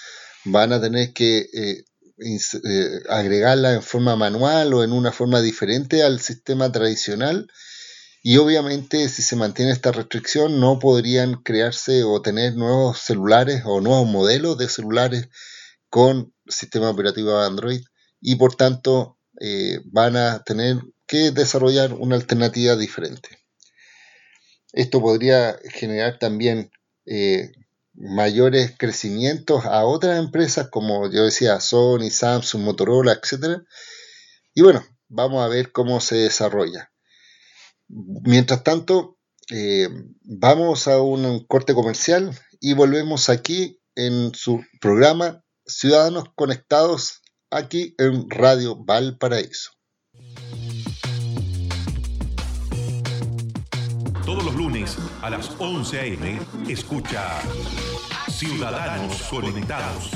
van 0.44 0.74
a 0.74 0.82
tener 0.82 1.14
que 1.14 1.50
eh, 1.54 1.86
eh, 2.20 3.04
agregarla 3.10 3.74
en 3.74 3.82
forma 3.82 4.18
manual 4.18 4.74
o 4.74 4.84
en 4.84 4.92
una 4.92 5.14
forma 5.14 5.42
diferente 5.42 6.04
al 6.04 6.20
sistema 6.20 6.72
tradicional. 6.72 7.50
Y 8.22 8.38
obviamente 8.38 9.08
si 9.08 9.22
se 9.22 9.38
mantiene 9.38 9.72
esta 9.72 9.94
restricción 9.94 10.60
no 10.60 10.80
podrían 10.80 11.36
crearse 11.44 12.04
o 12.04 12.22
tener 12.22 12.56
nuevos 12.56 13.00
celulares 13.00 13.62
o 13.66 13.80
nuevos 13.80 14.10
modelos 14.10 14.58
de 14.58 14.68
celulares 14.68 15.30
con 15.90 16.34
sistema 16.48 16.90
operativo 16.90 17.38
Android 17.38 17.82
y 18.22 18.36
por 18.36 18.56
tanto 18.56 19.18
eh, 19.40 19.80
van 19.86 20.16
a 20.16 20.44
tener 20.44 20.78
que 21.06 21.32
desarrollar 21.32 21.94
una 21.94 22.16
alternativa 22.16 22.76
diferente. 22.76 23.30
Esto 24.74 25.02
podría 25.02 25.58
generar 25.72 26.20
también 26.20 26.72
eh, 27.06 27.52
mayores 27.94 28.76
crecimientos 28.78 29.66
a 29.66 29.86
otras 29.86 30.20
empresas 30.20 30.70
como 30.70 31.12
yo 31.12 31.26
decía, 31.26 31.60
Sony, 31.60 32.10
Samsung, 32.12 32.64
Motorola, 32.64 33.14
etc. 33.14 33.64
Y 34.54 34.62
bueno, 34.62 34.86
vamos 35.08 35.44
a 35.44 35.48
ver 35.48 35.72
cómo 35.72 36.00
se 36.00 36.16
desarrolla. 36.16 36.92
Mientras 37.88 38.64
tanto, 38.64 39.18
eh, 39.52 39.90
vamos 40.22 40.88
a 40.88 41.02
un 41.02 41.46
corte 41.48 41.74
comercial 41.74 42.38
y 42.60 42.74
volvemos 42.74 43.30
aquí 43.30 43.82
en 43.96 44.34
su 44.36 44.64
programa 44.80 45.44
Ciudadanos 45.70 46.26
Conectados 46.36 47.22
aquí 47.52 47.94
en 48.00 48.28
Radio 48.28 48.76
Valparaíso. 48.76 49.72
Todos 54.26 54.44
los 54.44 54.56
lunes 54.56 54.98
a 55.22 55.30
las 55.30 55.52
11 55.60 56.00
a.m. 56.00 56.40
escucha 56.68 57.40
Ciudadanos 58.32 59.22
Conectados. 59.30 60.12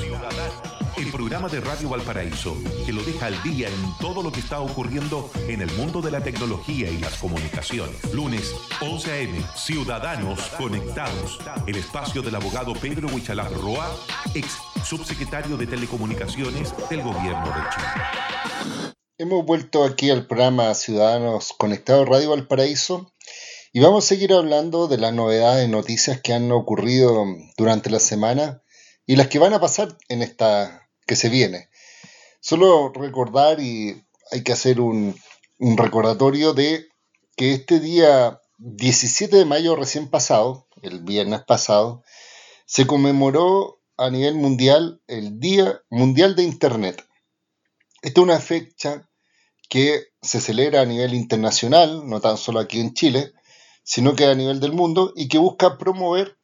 El 0.97 1.11
programa 1.11 1.49
de 1.49 1.59
Radio 1.59 1.89
Valparaíso 1.89 2.55
que 2.85 2.93
lo 2.93 3.03
deja 3.03 3.27
al 3.27 3.41
día 3.43 3.69
en 3.69 3.97
todo 3.99 4.23
lo 4.23 4.31
que 4.31 4.39
está 4.39 4.59
ocurriendo 4.59 5.29
en 5.47 5.61
el 5.61 5.71
mundo 5.73 6.01
de 6.01 6.11
la 6.11 6.21
tecnología 6.21 6.89
y 6.89 6.97
las 6.97 7.17
comunicaciones. 7.17 8.13
Lunes 8.13 8.55
11 8.81 9.11
a.m. 9.11 9.45
Ciudadanos 9.55 10.39
Conectados. 10.57 11.39
El 11.67 11.75
espacio 11.75 12.21
del 12.23 12.35
abogado 12.35 12.73
Pedro 12.73 13.07
Huichalaf 13.07 13.51
Roa, 13.53 13.95
ex 14.33 14.57
subsecretario 14.83 15.55
de 15.55 15.65
Telecomunicaciones 15.65 16.73
del 16.89 17.01
Gobierno 17.01 17.45
de 17.45 17.69
Chile. 17.73 18.93
Hemos 19.17 19.45
vuelto 19.45 19.85
aquí 19.85 20.09
al 20.09 20.27
programa 20.27 20.73
Ciudadanos 20.73 21.53
Conectados 21.57 22.07
Radio 22.07 22.31
Valparaíso 22.31 23.13
y 23.71 23.79
vamos 23.79 24.03
a 24.03 24.07
seguir 24.07 24.33
hablando 24.33 24.87
de 24.87 24.97
las 24.97 25.13
novedades, 25.13 25.69
noticias 25.69 26.19
que 26.21 26.33
han 26.33 26.51
ocurrido 26.51 27.25
durante 27.57 27.89
la 27.89 27.99
semana 27.99 28.61
y 29.05 29.15
las 29.15 29.27
que 29.27 29.39
van 29.39 29.53
a 29.53 29.61
pasar 29.61 29.97
en 30.09 30.21
esta 30.21 30.89
que 31.07 31.15
se 31.15 31.29
viene. 31.29 31.69
Solo 32.41 32.91
recordar 32.93 33.61
y 33.61 34.03
hay 34.31 34.43
que 34.43 34.51
hacer 34.51 34.81
un, 34.81 35.15
un 35.59 35.77
recordatorio 35.77 36.53
de 36.53 36.87
que 37.37 37.53
este 37.53 37.79
día 37.79 38.41
17 38.57 39.37
de 39.37 39.45
mayo 39.45 39.75
recién 39.75 40.09
pasado, 40.09 40.67
el 40.81 41.03
viernes 41.03 41.41
pasado, 41.47 42.03
se 42.65 42.85
conmemoró 42.85 43.79
a 43.97 44.09
nivel 44.09 44.35
mundial 44.35 45.01
el 45.07 45.39
Día 45.39 45.81
Mundial 45.89 46.35
de 46.35 46.43
Internet. 46.43 47.05
Esta 48.01 48.21
es 48.21 48.23
una 48.23 48.39
fecha 48.39 49.07
que 49.69 50.03
se 50.21 50.39
celebra 50.39 50.81
a 50.81 50.85
nivel 50.85 51.13
internacional, 51.13 52.07
no 52.07 52.19
tan 52.19 52.37
solo 52.37 52.59
aquí 52.59 52.79
en 52.79 52.93
Chile, 52.93 53.33
sino 53.83 54.15
que 54.15 54.25
a 54.25 54.35
nivel 54.35 54.59
del 54.59 54.73
mundo 54.73 55.13
y 55.15 55.27
que 55.27 55.37
busca 55.37 55.77
promover 55.77 56.37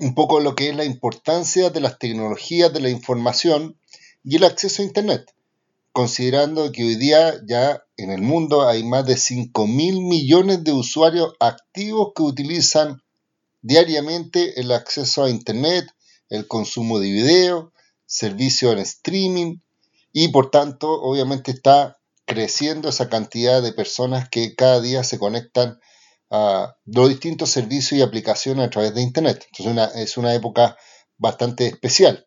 un 0.00 0.14
poco 0.14 0.40
lo 0.40 0.54
que 0.54 0.70
es 0.70 0.76
la 0.76 0.84
importancia 0.84 1.70
de 1.70 1.80
las 1.80 1.98
tecnologías 1.98 2.72
de 2.72 2.80
la 2.80 2.90
información 2.90 3.78
y 4.22 4.36
el 4.36 4.44
acceso 4.44 4.82
a 4.82 4.84
Internet, 4.84 5.34
considerando 5.92 6.70
que 6.72 6.84
hoy 6.84 6.96
día 6.96 7.40
ya 7.46 7.82
en 7.96 8.10
el 8.10 8.22
mundo 8.22 8.68
hay 8.68 8.84
más 8.84 9.06
de 9.06 9.16
5 9.16 9.66
mil 9.66 10.00
millones 10.02 10.62
de 10.62 10.72
usuarios 10.72 11.34
activos 11.40 12.12
que 12.14 12.22
utilizan 12.22 13.02
diariamente 13.62 14.60
el 14.60 14.72
acceso 14.72 15.24
a 15.24 15.30
Internet, 15.30 15.86
el 16.30 16.46
consumo 16.46 16.98
de 16.98 17.10
video, 17.10 17.72
servicios 18.06 18.72
en 18.72 18.78
streaming 18.78 19.58
y 20.12 20.28
por 20.28 20.50
tanto 20.50 20.90
obviamente 20.90 21.50
está 21.50 21.98
creciendo 22.24 22.88
esa 22.88 23.08
cantidad 23.08 23.60
de 23.60 23.72
personas 23.72 24.28
que 24.28 24.54
cada 24.54 24.80
día 24.80 25.04
se 25.04 25.18
conectan 25.18 25.80
a 26.30 26.76
los 26.86 27.08
distintos 27.08 27.50
servicios 27.50 27.98
y 27.98 28.02
aplicaciones 28.02 28.66
a 28.66 28.70
través 28.70 28.94
de 28.94 29.02
Internet. 29.02 29.46
Entonces 29.58 29.96
es 29.96 30.16
una 30.16 30.34
época 30.34 30.76
bastante 31.18 31.66
especial. 31.66 32.26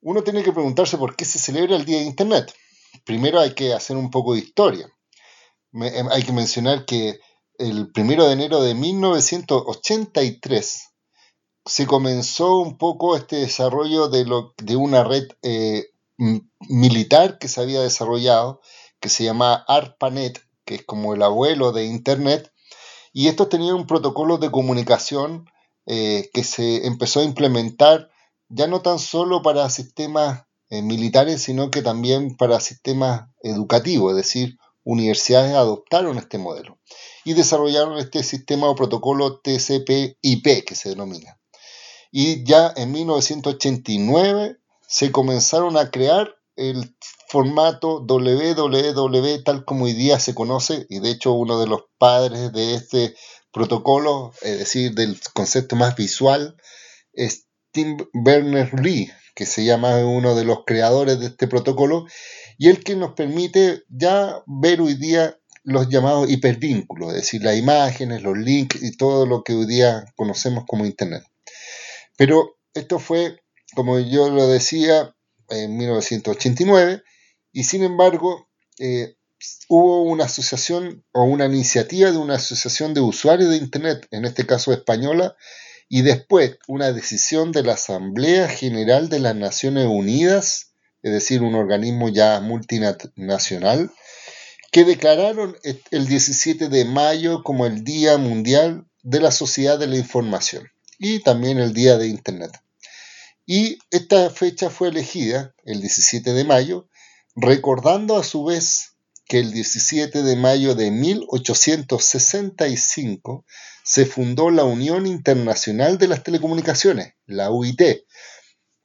Uno 0.00 0.22
tiene 0.22 0.42
que 0.42 0.52
preguntarse 0.52 0.98
por 0.98 1.16
qué 1.16 1.24
se 1.24 1.38
celebra 1.38 1.76
el 1.76 1.84
Día 1.84 1.98
de 1.98 2.04
Internet. 2.04 2.52
Primero 3.04 3.40
hay 3.40 3.54
que 3.54 3.72
hacer 3.72 3.96
un 3.96 4.10
poco 4.10 4.34
de 4.34 4.40
historia. 4.40 4.88
Em, 5.72 6.08
hay 6.08 6.22
que 6.22 6.32
mencionar 6.32 6.84
que 6.84 7.18
el 7.58 7.90
primero 7.92 8.26
de 8.26 8.32
enero 8.32 8.62
de 8.62 8.74
1983 8.74 10.93
se 11.66 11.86
comenzó 11.86 12.58
un 12.58 12.76
poco 12.76 13.16
este 13.16 13.36
desarrollo 13.36 14.08
de, 14.08 14.76
una 14.76 15.04
red 15.04 15.28
eh, 15.42 15.86
militar 16.60 17.38
que 17.38 17.48
se 17.48 17.60
había 17.60 17.80
desarrollado, 17.80 18.60
que 19.00 19.08
se 19.08 19.24
llama 19.24 19.64
ARPANET, 19.66 20.40
que 20.64 20.76
es 20.76 20.84
como 20.84 21.14
el 21.14 21.22
abuelo 21.22 21.72
de 21.72 21.86
Internet, 21.86 22.52
y 23.12 23.28
estos 23.28 23.48
tenían 23.48 23.76
un 23.76 23.86
protocolo 23.86 24.38
de 24.38 24.50
comunicación 24.50 25.46
eh, 25.86 26.30
que 26.32 26.44
se 26.44 26.86
empezó 26.86 27.20
a 27.20 27.24
implementar 27.24 28.10
ya 28.48 28.66
no 28.66 28.82
tan 28.82 28.98
solo 28.98 29.42
para 29.42 29.68
sistemas 29.70 30.44
eh, 30.70 30.82
militares, 30.82 31.42
sino 31.42 31.70
que 31.70 31.82
también 31.82 32.36
para 32.36 32.60
sistemas 32.60 33.28
educativos, 33.42 34.12
es 34.12 34.16
decir, 34.16 34.58
universidades 34.82 35.54
adoptaron 35.54 36.18
este 36.18 36.36
modelo 36.38 36.78
y 37.24 37.32
desarrollaron 37.32 37.98
este 37.98 38.22
sistema 38.22 38.68
o 38.68 38.74
protocolo 38.74 39.40
TCP/IP 39.40 40.64
que 40.64 40.74
se 40.74 40.90
denomina. 40.90 41.38
Y 42.16 42.44
ya 42.44 42.72
en 42.76 42.92
1989 42.92 44.58
se 44.86 45.10
comenzaron 45.10 45.76
a 45.76 45.90
crear 45.90 46.36
el 46.54 46.94
formato 47.28 48.06
WWW 48.06 49.42
tal 49.42 49.64
como 49.64 49.86
hoy 49.86 49.94
día 49.94 50.20
se 50.20 50.32
conoce, 50.32 50.86
y 50.88 51.00
de 51.00 51.10
hecho 51.10 51.32
uno 51.32 51.58
de 51.58 51.66
los 51.66 51.86
padres 51.98 52.52
de 52.52 52.76
este 52.76 53.16
protocolo, 53.52 54.30
es 54.42 54.60
decir, 54.60 54.94
del 54.94 55.20
concepto 55.32 55.74
más 55.74 55.96
visual, 55.96 56.56
es 57.14 57.48
Tim 57.72 57.96
Berners-Lee, 58.12 59.10
que 59.34 59.44
se 59.44 59.64
llama 59.64 59.96
uno 59.96 60.36
de 60.36 60.44
los 60.44 60.58
creadores 60.64 61.18
de 61.18 61.26
este 61.26 61.48
protocolo, 61.48 62.06
y 62.58 62.68
el 62.68 62.84
que 62.84 62.94
nos 62.94 63.14
permite 63.14 63.82
ya 63.88 64.40
ver 64.46 64.80
hoy 64.80 64.94
día 64.94 65.36
los 65.64 65.88
llamados 65.88 66.30
hipervínculos, 66.30 67.08
es 67.08 67.22
decir, 67.22 67.42
las 67.42 67.56
imágenes, 67.56 68.22
los 68.22 68.38
links 68.38 68.80
y 68.80 68.96
todo 68.96 69.26
lo 69.26 69.42
que 69.42 69.54
hoy 69.54 69.66
día 69.66 70.04
conocemos 70.14 70.62
como 70.64 70.86
Internet. 70.86 71.24
Pero 72.16 72.56
esto 72.74 72.98
fue, 72.98 73.40
como 73.74 73.98
yo 73.98 74.30
lo 74.30 74.46
decía, 74.46 75.14
en 75.48 75.76
1989, 75.76 77.02
y 77.52 77.64
sin 77.64 77.82
embargo, 77.82 78.48
eh, 78.78 79.16
hubo 79.68 80.02
una 80.02 80.24
asociación 80.24 81.04
o 81.12 81.24
una 81.24 81.46
iniciativa 81.46 82.10
de 82.10 82.18
una 82.18 82.36
asociación 82.36 82.94
de 82.94 83.00
usuarios 83.00 83.50
de 83.50 83.56
Internet, 83.56 84.06
en 84.10 84.24
este 84.24 84.46
caso 84.46 84.72
española, 84.72 85.36
y 85.88 86.02
después 86.02 86.56
una 86.66 86.92
decisión 86.92 87.52
de 87.52 87.62
la 87.62 87.74
Asamblea 87.74 88.48
General 88.48 89.08
de 89.08 89.20
las 89.20 89.36
Naciones 89.36 89.86
Unidas, 89.86 90.72
es 91.02 91.12
decir, 91.12 91.42
un 91.42 91.54
organismo 91.54 92.08
ya 92.08 92.40
multinacional, 92.40 93.92
que 94.72 94.84
declararon 94.84 95.56
el 95.62 96.06
17 96.06 96.68
de 96.68 96.84
mayo 96.84 97.44
como 97.44 97.66
el 97.66 97.84
Día 97.84 98.18
Mundial 98.18 98.86
de 99.02 99.20
la 99.20 99.30
Sociedad 99.30 99.78
de 99.78 99.86
la 99.86 99.96
Información 99.96 100.73
y 101.04 101.20
también 101.20 101.58
el 101.58 101.72
Día 101.74 101.98
de 101.98 102.08
Internet. 102.08 102.58
Y 103.44 103.78
esta 103.90 104.30
fecha 104.30 104.70
fue 104.70 104.88
elegida, 104.88 105.54
el 105.64 105.82
17 105.82 106.32
de 106.32 106.44
mayo, 106.44 106.88
recordando 107.36 108.16
a 108.16 108.24
su 108.24 108.44
vez 108.44 108.94
que 109.26 109.40
el 109.40 109.52
17 109.52 110.22
de 110.22 110.36
mayo 110.36 110.74
de 110.74 110.90
1865 110.90 113.44
se 113.84 114.06
fundó 114.06 114.48
la 114.48 114.64
Unión 114.64 115.06
Internacional 115.06 115.98
de 115.98 116.08
las 116.08 116.22
Telecomunicaciones, 116.22 117.12
la 117.26 117.50
UIT, 117.50 117.82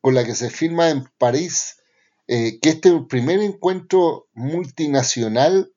con 0.02 0.14
la 0.14 0.26
que 0.26 0.36
se 0.36 0.50
firma 0.50 0.90
en 0.90 1.10
París 1.18 1.78
eh, 2.28 2.60
que 2.60 2.72
este 2.72 2.92
primer 3.08 3.40
encuentro 3.40 4.28
multinacional 4.34 5.72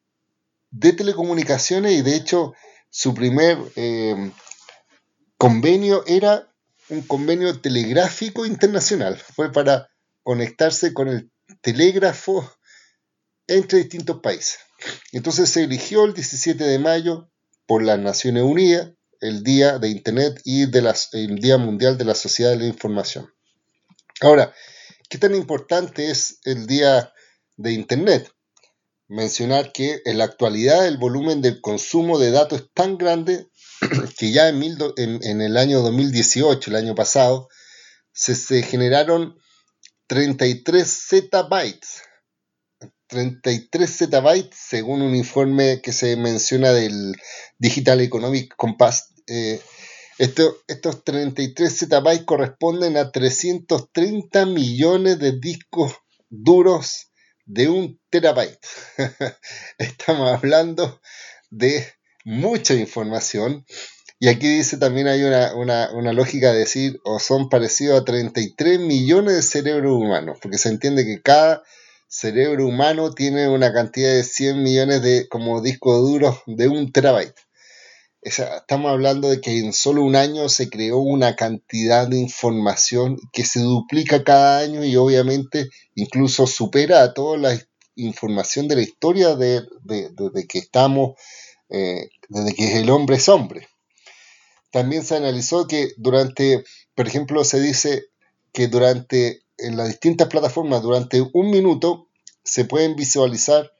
de 0.72 0.92
telecomunicaciones 0.92 1.92
y 1.92 2.02
de 2.02 2.16
hecho 2.16 2.52
su 2.90 3.14
primer 3.14 3.58
eh, 3.76 4.32
convenio 5.42 6.04
era 6.06 6.54
un 6.88 7.02
convenio 7.02 7.60
telegráfico 7.60 8.46
internacional. 8.46 9.18
Fue 9.18 9.50
para 9.50 9.88
conectarse 10.22 10.94
con 10.94 11.08
el 11.08 11.32
telégrafo 11.62 12.48
entre 13.48 13.80
distintos 13.80 14.20
países. 14.20 14.60
Entonces 15.10 15.50
se 15.50 15.64
eligió 15.64 16.04
el 16.04 16.14
17 16.14 16.62
de 16.62 16.78
mayo 16.78 17.28
por 17.66 17.82
las 17.82 17.98
Naciones 17.98 18.44
Unidas, 18.44 18.92
el 19.20 19.42
Día 19.42 19.80
de 19.80 19.88
Internet 19.88 20.40
y 20.44 20.62
el 20.62 21.38
Día 21.40 21.58
Mundial 21.58 21.98
de 21.98 22.04
la 22.04 22.14
Sociedad 22.14 22.52
de 22.52 22.58
la 22.58 22.66
Información. 22.66 23.28
Ahora, 24.20 24.54
¿qué 25.08 25.18
tan 25.18 25.34
importante 25.34 26.12
es 26.12 26.38
el 26.44 26.68
Día 26.68 27.12
de 27.56 27.72
Internet? 27.72 28.30
Mencionar 29.08 29.72
que 29.72 30.02
en 30.04 30.18
la 30.18 30.24
actualidad 30.24 30.86
el 30.86 30.98
volumen 30.98 31.42
del 31.42 31.60
consumo 31.60 32.20
de 32.20 32.30
datos 32.30 32.60
es 32.60 32.68
tan 32.72 32.96
grande 32.96 33.48
que 34.14 34.32
ya 34.32 34.48
en, 34.48 34.62
en 34.96 35.40
el 35.40 35.56
año 35.56 35.80
2018, 35.80 36.70
el 36.70 36.76
año 36.76 36.94
pasado, 36.94 37.48
se, 38.12 38.62
generaron 38.62 39.36
33 40.06 41.06
zettabytes 41.08 42.02
33 43.12 43.94
zettabytes, 43.94 44.58
según 44.58 45.02
un 45.02 45.14
informe 45.14 45.82
que 45.82 45.92
se 45.92 46.16
menciona 46.16 46.72
del 46.72 47.14
Digital 47.58 48.00
Economic 48.00 48.54
Compass. 48.56 49.12
Eh, 49.26 49.60
estos 50.18 51.04
33 51.04 51.78
zettabytes 51.78 52.24
corresponden 52.24 52.96
a 52.96 53.10
330 53.10 54.46
millones 54.46 55.18
de 55.18 55.38
discos 55.38 55.92
duros 56.30 57.10
de 57.44 57.68
un 57.68 58.00
terabyte. 58.08 58.66
Estamos 59.78 60.32
hablando 60.32 61.00
de 61.50 61.86
mucha 62.24 62.72
información. 62.74 63.66
Y 64.22 64.28
aquí 64.28 64.46
dice 64.46 64.76
también 64.76 65.08
hay 65.08 65.24
una, 65.24 65.52
una, 65.52 66.12
lógica 66.12 66.52
de 66.52 66.60
decir, 66.60 67.00
o 67.02 67.18
son 67.18 67.48
parecidos 67.48 68.00
a 68.00 68.04
33 68.04 68.78
millones 68.78 69.34
de 69.34 69.42
cerebros 69.42 70.00
humanos, 70.00 70.38
porque 70.40 70.58
se 70.58 70.68
entiende 70.68 71.04
que 71.04 71.20
cada 71.20 71.64
cerebro 72.06 72.68
humano 72.68 73.12
tiene 73.14 73.48
una 73.48 73.72
cantidad 73.72 74.12
de 74.14 74.22
100 74.22 74.62
millones 74.62 75.02
de 75.02 75.26
como 75.28 75.60
discos 75.60 76.00
duros 76.02 76.38
de 76.46 76.68
un 76.68 76.92
terabyte. 76.92 77.34
estamos 78.20 78.92
hablando 78.92 79.28
de 79.28 79.40
que 79.40 79.58
en 79.58 79.72
solo 79.72 80.04
un 80.04 80.14
año 80.14 80.48
se 80.48 80.70
creó 80.70 80.98
una 80.98 81.34
cantidad 81.34 82.06
de 82.06 82.18
información 82.18 83.18
que 83.32 83.44
se 83.44 83.58
duplica 83.58 84.22
cada 84.22 84.60
año 84.60 84.84
y 84.84 84.94
obviamente 84.94 85.68
incluso 85.96 86.46
supera 86.46 87.02
a 87.02 87.12
toda 87.12 87.38
la 87.38 87.60
información 87.96 88.68
de 88.68 88.76
la 88.76 88.82
historia 88.82 89.34
de, 89.34 89.62
desde 89.82 90.46
que 90.46 90.58
estamos, 90.58 91.14
eh, 91.70 92.08
desde 92.28 92.54
que 92.54 92.78
el 92.78 92.88
hombre 92.88 93.16
es 93.16 93.28
hombre. 93.28 93.66
También 94.72 95.04
se 95.04 95.16
analizó 95.16 95.66
que 95.66 95.92
durante, 95.98 96.64
por 96.94 97.06
ejemplo, 97.06 97.44
se 97.44 97.60
dice 97.60 98.06
que 98.52 98.68
durante 98.68 99.42
en 99.58 99.76
las 99.76 99.88
distintas 99.88 100.28
plataformas 100.28 100.82
durante 100.82 101.22
un 101.32 101.50
minuto 101.50 102.08
se 102.42 102.64
pueden 102.64 102.96
visualizar 102.96 103.70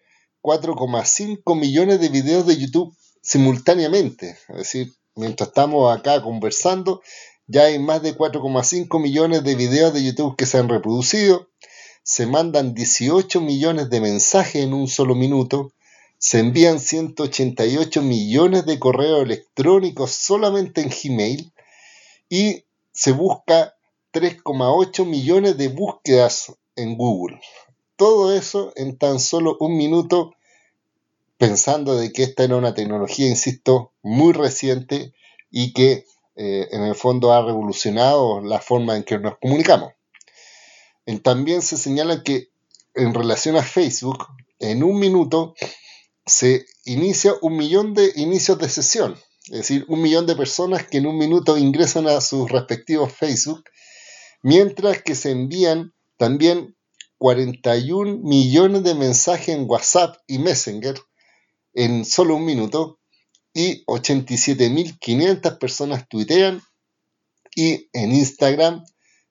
4,5 0.42 1.58
millones 1.58 2.00
de 2.00 2.08
videos 2.08 2.46
de 2.46 2.58
YouTube 2.58 2.94
simultáneamente. 3.22 4.36
Es 4.48 4.56
decir, 4.56 4.92
mientras 5.14 5.48
estamos 5.48 5.96
acá 5.96 6.22
conversando, 6.22 7.00
ya 7.46 7.64
hay 7.64 7.78
más 7.78 8.02
de 8.02 8.16
4,5 8.16 9.00
millones 9.00 9.44
de 9.44 9.54
videos 9.54 9.94
de 9.94 10.04
YouTube 10.04 10.36
que 10.36 10.46
se 10.46 10.58
han 10.58 10.68
reproducido. 10.68 11.48
Se 12.02 12.26
mandan 12.26 12.74
18 12.74 13.40
millones 13.40 13.88
de 13.90 14.00
mensajes 14.00 14.62
en 14.62 14.74
un 14.74 14.88
solo 14.88 15.14
minuto. 15.14 15.72
Se 16.24 16.38
envían 16.38 16.78
188 16.78 18.00
millones 18.00 18.64
de 18.64 18.78
correos 18.78 19.24
electrónicos 19.24 20.12
solamente 20.12 20.80
en 20.80 20.88
Gmail. 20.88 21.52
Y 22.28 22.64
se 22.92 23.10
busca 23.10 23.74
3,8 24.12 25.04
millones 25.04 25.58
de 25.58 25.66
búsquedas 25.66 26.52
en 26.76 26.96
Google. 26.96 27.40
Todo 27.96 28.32
eso 28.32 28.72
en 28.76 28.96
tan 28.96 29.18
solo 29.18 29.56
un 29.58 29.76
minuto, 29.76 30.36
pensando 31.38 31.96
de 31.96 32.12
que 32.12 32.22
esta 32.22 32.44
era 32.44 32.54
una 32.54 32.72
tecnología, 32.72 33.26
insisto, 33.26 33.90
muy 34.02 34.32
reciente 34.32 35.14
y 35.50 35.72
que 35.72 36.06
eh, 36.36 36.68
en 36.70 36.82
el 36.82 36.94
fondo 36.94 37.32
ha 37.32 37.44
revolucionado 37.44 38.40
la 38.40 38.60
forma 38.60 38.96
en 38.96 39.02
que 39.02 39.18
nos 39.18 39.38
comunicamos. 39.38 39.92
también 41.24 41.62
se 41.62 41.76
señala 41.76 42.22
que 42.22 42.50
en 42.94 43.12
relación 43.12 43.56
a 43.56 43.62
Facebook, 43.64 44.24
en 44.60 44.84
un 44.84 45.00
minuto 45.00 45.56
se 46.26 46.66
inicia 46.84 47.34
un 47.40 47.56
millón 47.56 47.94
de 47.94 48.12
inicios 48.16 48.58
de 48.58 48.68
sesión, 48.68 49.16
es 49.46 49.58
decir, 49.58 49.84
un 49.88 50.00
millón 50.00 50.26
de 50.26 50.36
personas 50.36 50.86
que 50.86 50.98
en 50.98 51.06
un 51.06 51.18
minuto 51.18 51.56
ingresan 51.58 52.06
a 52.06 52.20
sus 52.20 52.50
respectivos 52.50 53.12
Facebook 53.12 53.64
mientras 54.42 55.02
que 55.02 55.14
se 55.14 55.30
envían 55.30 55.94
también 56.16 56.76
41 57.18 58.18
millones 58.22 58.82
de 58.82 58.94
mensajes 58.94 59.50
en 59.50 59.68
WhatsApp 59.68 60.16
y 60.26 60.38
Messenger 60.38 60.96
en 61.74 62.04
solo 62.04 62.36
un 62.36 62.44
minuto 62.44 62.98
y 63.54 63.84
87.500 63.84 65.58
personas 65.58 66.08
tuitean 66.08 66.62
y 67.54 67.88
en 67.92 68.12
Instagram 68.12 68.84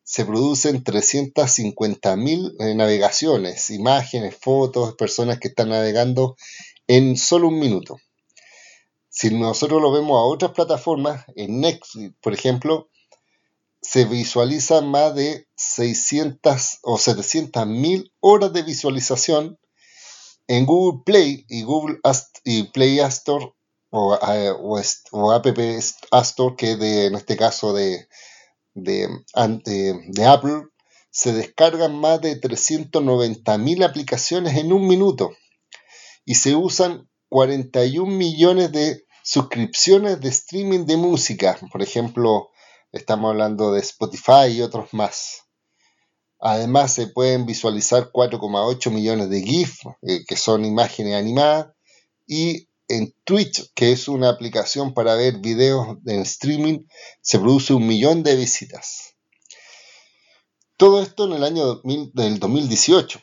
se 0.04 0.26
producen 0.26 0.84
350.000 0.84 2.56
eh, 2.60 2.76
navegaciones, 2.76 3.70
imágenes, 3.70 4.36
fotos, 4.36 4.96
personas 4.96 5.40
que 5.40 5.50
están 5.50 5.70
navegando 5.70 6.36
en 6.88 7.17
solo 7.17 7.48
un 7.48 7.60
minuto. 7.60 7.98
Si 9.10 9.30
nosotros 9.30 9.82
lo 9.82 9.91
vemos 9.91 10.17
a 10.17 10.24
otras 10.24 10.52
plataformas, 10.52 11.26
en 11.36 11.60
Netflix, 11.60 12.13
por 12.22 12.34
ejemplo, 12.34 12.89
se 13.82 14.06
visualizan 14.06 14.89
más 14.89 15.15
de 15.15 15.48
600 15.56 16.80
o 16.84 16.98
700 16.98 17.67
mil 17.67 18.13
horas 18.20 18.54
de 18.54 18.62
visualización 18.62 19.60
en 20.48 20.65
Google 20.65 21.02
Play 21.06 21.46
y 21.50 21.63
Google 21.63 22.00
y 22.44 22.63
Play 22.63 23.00
Store 23.00 23.54
o, 23.89 24.15
eh, 24.15 24.54
App 25.34 25.48
Store, 26.24 26.56
que 26.56 26.76
de, 26.78 27.08
en 27.08 27.15
este 27.15 27.36
caso 27.36 27.74
de, 27.74 28.08
de, 28.74 29.10
de, 29.34 30.26
Apple, 30.26 30.63
se 31.10 31.34
descargan 31.34 31.96
más 31.96 32.22
de 32.22 32.38
390 32.38 33.58
mil 33.58 33.84
aplicaciones 33.84 34.58
en 34.58 34.72
un 34.72 34.88
minuto 34.88 35.32
y 36.26 36.36
se 36.36 36.56
usan 36.56 37.10
41 37.30 38.12
millones 38.12 38.72
de 38.72 39.06
suscripciones 39.24 40.20
de 40.20 40.30
streaming 40.30 40.86
de 40.86 40.98
música, 40.98 41.58
por 41.72 41.82
ejemplo, 41.82 42.52
Estamos 42.92 43.30
hablando 43.30 43.72
de 43.72 43.80
Spotify 43.80 44.48
y 44.52 44.62
otros 44.62 44.94
más. 44.94 45.44
Además 46.42 46.94
se 46.94 47.08
pueden 47.08 47.46
visualizar 47.46 48.12
4,8 48.12 48.92
millones 48.92 49.30
de 49.30 49.42
GIF, 49.42 49.86
eh, 50.02 50.26
que 50.28 50.36
son 50.36 50.66
imágenes 50.66 51.16
animadas, 51.16 51.68
y 52.28 52.68
en 52.90 53.16
Twitch, 53.24 53.72
que 53.76 53.94
es 53.94 54.10
una 54.10 54.28
aplicación 54.28 54.94
para 54.94 55.16
ver 55.16 55.38
videos 55.38 56.00
en 56.06 56.20
streaming, 56.22 56.80
se 57.22 57.40
produce 57.40 57.74
un 57.74 57.88
millón 57.88 58.24
de 58.24 58.36
visitas. 58.36 59.16
Todo 60.76 61.02
esto 61.02 61.26
en 61.26 61.34
el 61.34 61.44
año 61.46 61.76
del 62.14 62.40
2018 62.40 63.22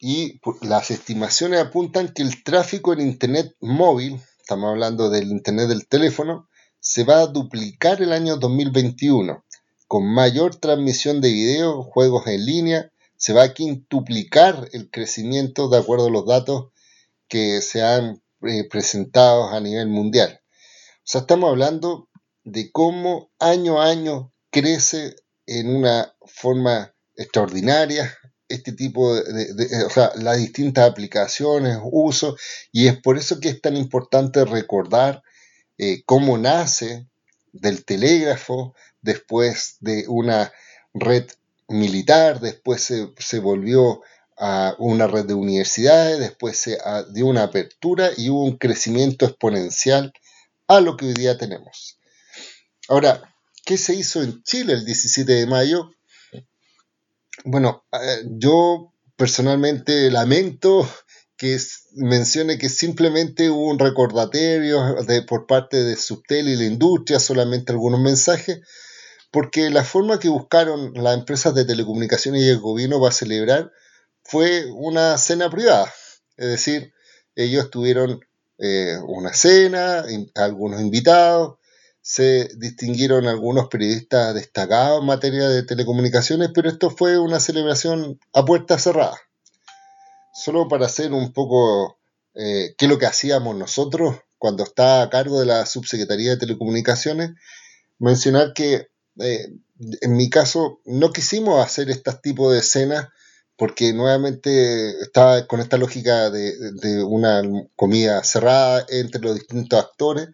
y 0.00 0.40
las 0.62 0.90
estimaciones 0.90 1.60
apuntan 1.60 2.08
que 2.08 2.22
el 2.22 2.42
tráfico 2.42 2.94
en 2.94 3.02
Internet 3.02 3.54
móvil, 3.60 4.18
estamos 4.40 4.70
hablando 4.70 5.10
del 5.10 5.30
Internet 5.30 5.68
del 5.68 5.86
teléfono, 5.86 6.48
se 6.80 7.04
va 7.04 7.20
a 7.20 7.26
duplicar 7.26 8.00
el 8.00 8.14
año 8.14 8.38
2021, 8.38 9.44
con 9.86 10.06
mayor 10.06 10.56
transmisión 10.56 11.20
de 11.20 11.30
video, 11.30 11.82
juegos 11.82 12.26
en 12.28 12.46
línea, 12.46 12.92
se 13.16 13.34
va 13.34 13.42
a 13.42 13.52
quintuplicar 13.52 14.70
el 14.72 14.90
crecimiento 14.90 15.68
de 15.68 15.76
acuerdo 15.76 16.06
a 16.06 16.10
los 16.10 16.26
datos 16.26 16.72
que 17.28 17.60
se 17.60 17.82
han 17.82 18.22
eh, 18.42 18.66
presentado 18.70 19.50
a 19.50 19.60
nivel 19.60 19.88
mundial. 19.88 20.40
O 20.42 21.02
sea, 21.04 21.20
estamos 21.22 21.50
hablando 21.50 22.08
de 22.44 22.72
cómo 22.72 23.30
año 23.38 23.82
a 23.82 23.90
año 23.90 24.32
crece 24.50 25.14
en 25.44 25.76
una 25.76 26.14
forma 26.24 26.94
extraordinaria 27.16 28.16
este 28.60 28.72
tipo 28.72 29.14
de, 29.14 29.84
o 29.84 29.90
sea, 29.90 30.12
las 30.16 30.38
distintas 30.38 30.88
aplicaciones, 30.88 31.78
uso, 31.90 32.36
y 32.72 32.86
es 32.86 32.96
por 32.98 33.18
eso 33.18 33.40
que 33.40 33.48
es 33.48 33.60
tan 33.60 33.76
importante 33.76 34.44
recordar 34.44 35.22
eh, 35.78 36.02
cómo 36.04 36.36
nace 36.38 37.06
del 37.52 37.84
telégrafo, 37.84 38.74
después 39.02 39.76
de 39.80 40.04
una 40.08 40.52
red 40.92 41.26
militar, 41.68 42.40
después 42.40 42.82
se, 43.18 43.38
volvió 43.38 44.02
a 44.36 44.74
una 44.78 45.06
red 45.06 45.24
de 45.24 45.34
universidades, 45.34 46.18
después 46.18 46.58
se 46.58 46.78
dio 47.12 47.26
una 47.26 47.44
apertura 47.44 48.10
y 48.16 48.28
hubo 48.28 48.44
un 48.44 48.58
crecimiento 48.58 49.24
exponencial 49.24 50.12
a 50.68 50.80
lo 50.80 50.96
que 50.96 51.06
hoy 51.06 51.14
día 51.14 51.38
tenemos. 51.38 51.98
Ahora, 52.88 53.34
¿qué 53.64 53.76
se 53.76 53.94
hizo 53.94 54.22
en 54.22 54.42
Chile 54.42 54.74
el 54.74 54.84
17 54.84 55.32
de 55.32 55.46
mayo? 55.46 55.90
Bueno, 57.44 57.84
eh, 57.92 58.22
yo 58.38 58.92
personalmente 59.16 60.10
lamento 60.10 60.88
que 61.36 61.58
mencione 61.94 62.58
que 62.58 62.68
simplemente 62.68 63.48
hubo 63.50 63.68
un 63.68 63.78
recordatorio 63.78 64.96
de, 65.06 65.22
por 65.22 65.46
parte 65.46 65.82
de 65.82 65.96
Subtel 65.96 66.48
y 66.48 66.56
la 66.56 66.64
industria, 66.64 67.18
solamente 67.18 67.72
algunos 67.72 68.00
mensajes, 68.00 68.60
porque 69.30 69.70
la 69.70 69.84
forma 69.84 70.18
que 70.18 70.28
buscaron 70.28 70.92
las 70.94 71.16
empresas 71.16 71.54
de 71.54 71.64
telecomunicaciones 71.64 72.42
y 72.42 72.48
el 72.48 72.60
gobierno 72.60 73.00
para 73.00 73.12
celebrar 73.12 73.72
fue 74.24 74.66
una 74.72 75.16
cena 75.18 75.48
privada. 75.50 75.92
Es 76.36 76.48
decir, 76.48 76.92
ellos 77.36 77.70
tuvieron 77.70 78.20
eh, 78.58 78.98
una 79.06 79.32
cena, 79.32 80.04
algunos 80.34 80.80
invitados, 80.80 81.59
se 82.10 82.48
distinguieron 82.56 83.28
algunos 83.28 83.68
periodistas 83.68 84.34
destacados 84.34 85.00
en 85.00 85.06
materia 85.06 85.48
de 85.48 85.62
telecomunicaciones, 85.62 86.50
pero 86.52 86.68
esto 86.68 86.90
fue 86.90 87.20
una 87.20 87.38
celebración 87.38 88.18
a 88.32 88.44
puerta 88.44 88.80
cerrada. 88.80 89.16
Solo 90.34 90.66
para 90.66 90.86
hacer 90.86 91.12
un 91.12 91.32
poco 91.32 92.00
eh, 92.34 92.74
qué 92.76 92.86
es 92.86 92.90
lo 92.90 92.98
que 92.98 93.06
hacíamos 93.06 93.54
nosotros 93.54 94.16
cuando 94.38 94.64
estaba 94.64 95.02
a 95.02 95.08
cargo 95.10 95.38
de 95.38 95.46
la 95.46 95.64
Subsecretaría 95.66 96.30
de 96.30 96.38
Telecomunicaciones, 96.38 97.30
mencionar 98.00 98.54
que 98.54 98.88
eh, 99.20 99.52
en 100.00 100.16
mi 100.16 100.28
caso 100.30 100.80
no 100.86 101.12
quisimos 101.12 101.64
hacer 101.64 101.90
este 101.90 102.12
tipo 102.14 102.50
de 102.50 102.58
escenas 102.58 103.06
porque 103.54 103.92
nuevamente 103.92 105.00
estaba 105.00 105.46
con 105.46 105.60
esta 105.60 105.76
lógica 105.76 106.28
de 106.30 107.04
una 107.04 107.42
comida 107.76 108.24
cerrada 108.24 108.84
entre 108.88 109.20
los 109.20 109.36
distintos 109.36 109.78
actores 109.78 110.30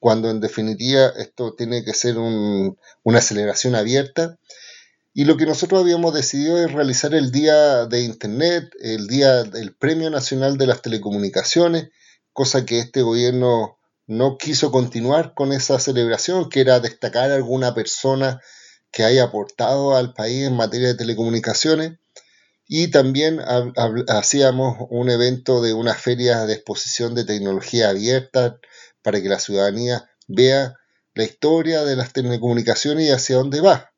cuando 0.00 0.30
en 0.30 0.40
definitiva 0.40 1.12
esto 1.18 1.54
tiene 1.54 1.84
que 1.84 1.92
ser 1.92 2.18
una 2.18 3.18
aceleración 3.18 3.76
abierta. 3.76 4.38
Y 5.12 5.24
lo 5.24 5.36
que 5.36 5.44
nosotros 5.44 5.82
habíamos 5.82 6.14
decidido 6.14 6.58
es 6.58 6.72
realizar 6.72 7.14
el 7.14 7.30
Día 7.30 7.86
de 7.86 8.02
Internet, 8.02 8.70
el 8.80 9.06
Día 9.06 9.44
del 9.44 9.74
Premio 9.74 10.08
Nacional 10.08 10.56
de 10.56 10.66
las 10.66 10.82
Telecomunicaciones, 10.82 11.90
cosa 12.32 12.64
que 12.64 12.78
este 12.78 13.02
gobierno 13.02 13.76
no 14.06 14.38
quiso 14.38 14.72
continuar 14.72 15.34
con 15.34 15.52
esa 15.52 15.78
celebración, 15.78 16.48
que 16.48 16.60
era 16.60 16.80
destacar 16.80 17.30
alguna 17.30 17.74
persona 17.74 18.40
que 18.90 19.04
haya 19.04 19.24
aportado 19.24 19.96
al 19.96 20.14
país 20.14 20.46
en 20.46 20.56
materia 20.56 20.88
de 20.88 20.94
telecomunicaciones. 20.94 21.98
Y 22.66 22.88
también 22.88 23.40
hacíamos 24.08 24.86
un 24.90 25.10
evento 25.10 25.60
de 25.60 25.74
una 25.74 25.94
feria 25.94 26.46
de 26.46 26.54
exposición 26.54 27.14
de 27.16 27.24
tecnología 27.24 27.88
abierta, 27.88 28.60
para 29.02 29.20
que 29.20 29.28
la 29.28 29.38
ciudadanía 29.38 30.08
vea 30.28 30.74
la 31.14 31.24
historia 31.24 31.84
de 31.84 31.96
las 31.96 32.12
telecomunicaciones 32.12 33.06
y 33.06 33.10
hacia 33.10 33.36
dónde 33.36 33.60
va. 33.60 33.90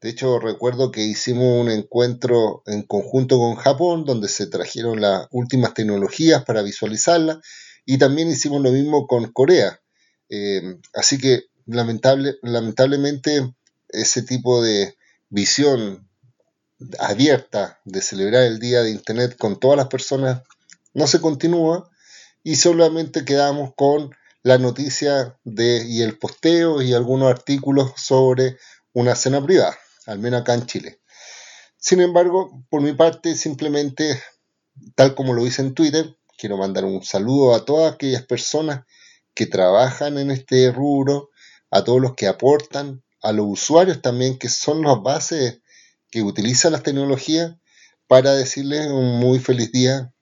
De 0.00 0.10
hecho, 0.10 0.38
recuerdo 0.38 0.90
que 0.90 1.02
hicimos 1.02 1.60
un 1.62 1.70
encuentro 1.70 2.62
en 2.66 2.82
conjunto 2.82 3.38
con 3.38 3.54
Japón, 3.56 4.04
donde 4.04 4.28
se 4.28 4.46
trajeron 4.46 5.00
las 5.00 5.26
últimas 5.30 5.72
tecnologías 5.72 6.44
para 6.44 6.62
visualizarlas, 6.62 7.38
y 7.86 7.98
también 7.98 8.28
hicimos 8.28 8.60
lo 8.62 8.70
mismo 8.70 9.06
con 9.06 9.32
Corea. 9.32 9.80
Eh, 10.28 10.78
así 10.92 11.18
que 11.18 11.44
lamentable, 11.66 12.36
lamentablemente 12.42 13.54
ese 13.88 14.22
tipo 14.22 14.62
de 14.62 14.96
visión 15.30 16.08
abierta 16.98 17.80
de 17.84 18.02
celebrar 18.02 18.42
el 18.42 18.58
Día 18.58 18.82
de 18.82 18.90
Internet 18.90 19.36
con 19.38 19.58
todas 19.58 19.76
las 19.76 19.88
personas 19.88 20.42
no 20.92 21.06
se 21.06 21.20
continúa 21.20 21.90
y 22.42 22.56
solamente 22.56 23.24
quedamos 23.24 23.72
con 23.76 24.14
la 24.44 24.58
noticia 24.58 25.38
de, 25.42 25.84
y 25.88 26.02
el 26.02 26.18
posteo 26.18 26.82
y 26.82 26.92
algunos 26.92 27.30
artículos 27.30 27.92
sobre 27.96 28.58
una 28.92 29.16
cena 29.16 29.42
privada, 29.42 29.76
al 30.06 30.18
menos 30.18 30.42
acá 30.42 30.52
en 30.52 30.66
Chile. 30.66 31.00
Sin 31.78 32.02
embargo, 32.02 32.62
por 32.68 32.82
mi 32.82 32.92
parte, 32.92 33.36
simplemente, 33.36 34.22
tal 34.94 35.14
como 35.14 35.32
lo 35.32 35.46
hice 35.46 35.62
en 35.62 35.72
Twitter, 35.74 36.14
quiero 36.36 36.58
mandar 36.58 36.84
un 36.84 37.02
saludo 37.02 37.54
a 37.54 37.64
todas 37.64 37.94
aquellas 37.94 38.22
personas 38.22 38.84
que 39.34 39.46
trabajan 39.46 40.18
en 40.18 40.30
este 40.30 40.70
rubro, 40.70 41.30
a 41.70 41.82
todos 41.82 42.02
los 42.02 42.14
que 42.14 42.26
aportan, 42.26 43.02
a 43.22 43.32
los 43.32 43.46
usuarios 43.48 44.02
también, 44.02 44.38
que 44.38 44.50
son 44.50 44.82
las 44.82 45.02
bases 45.02 45.62
que 46.10 46.20
utilizan 46.20 46.72
las 46.72 46.82
tecnologías, 46.82 47.56
para 48.06 48.34
decirles 48.34 48.88
un 48.88 49.18
muy 49.18 49.38
feliz 49.38 49.72
día 49.72 50.13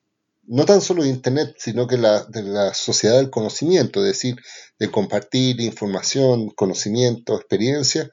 no 0.45 0.65
tan 0.65 0.81
solo 0.81 1.03
de 1.03 1.09
Internet, 1.09 1.55
sino 1.59 1.87
que 1.87 1.97
la, 1.97 2.25
de 2.25 2.43
la 2.43 2.75
sociedad 2.75 3.17
del 3.17 3.31
conocimiento, 3.31 4.01
es 4.01 4.07
decir, 4.07 4.37
de 4.79 4.91
compartir 4.91 5.61
información, 5.61 6.51
conocimiento, 6.51 7.37
experiencia. 7.37 8.11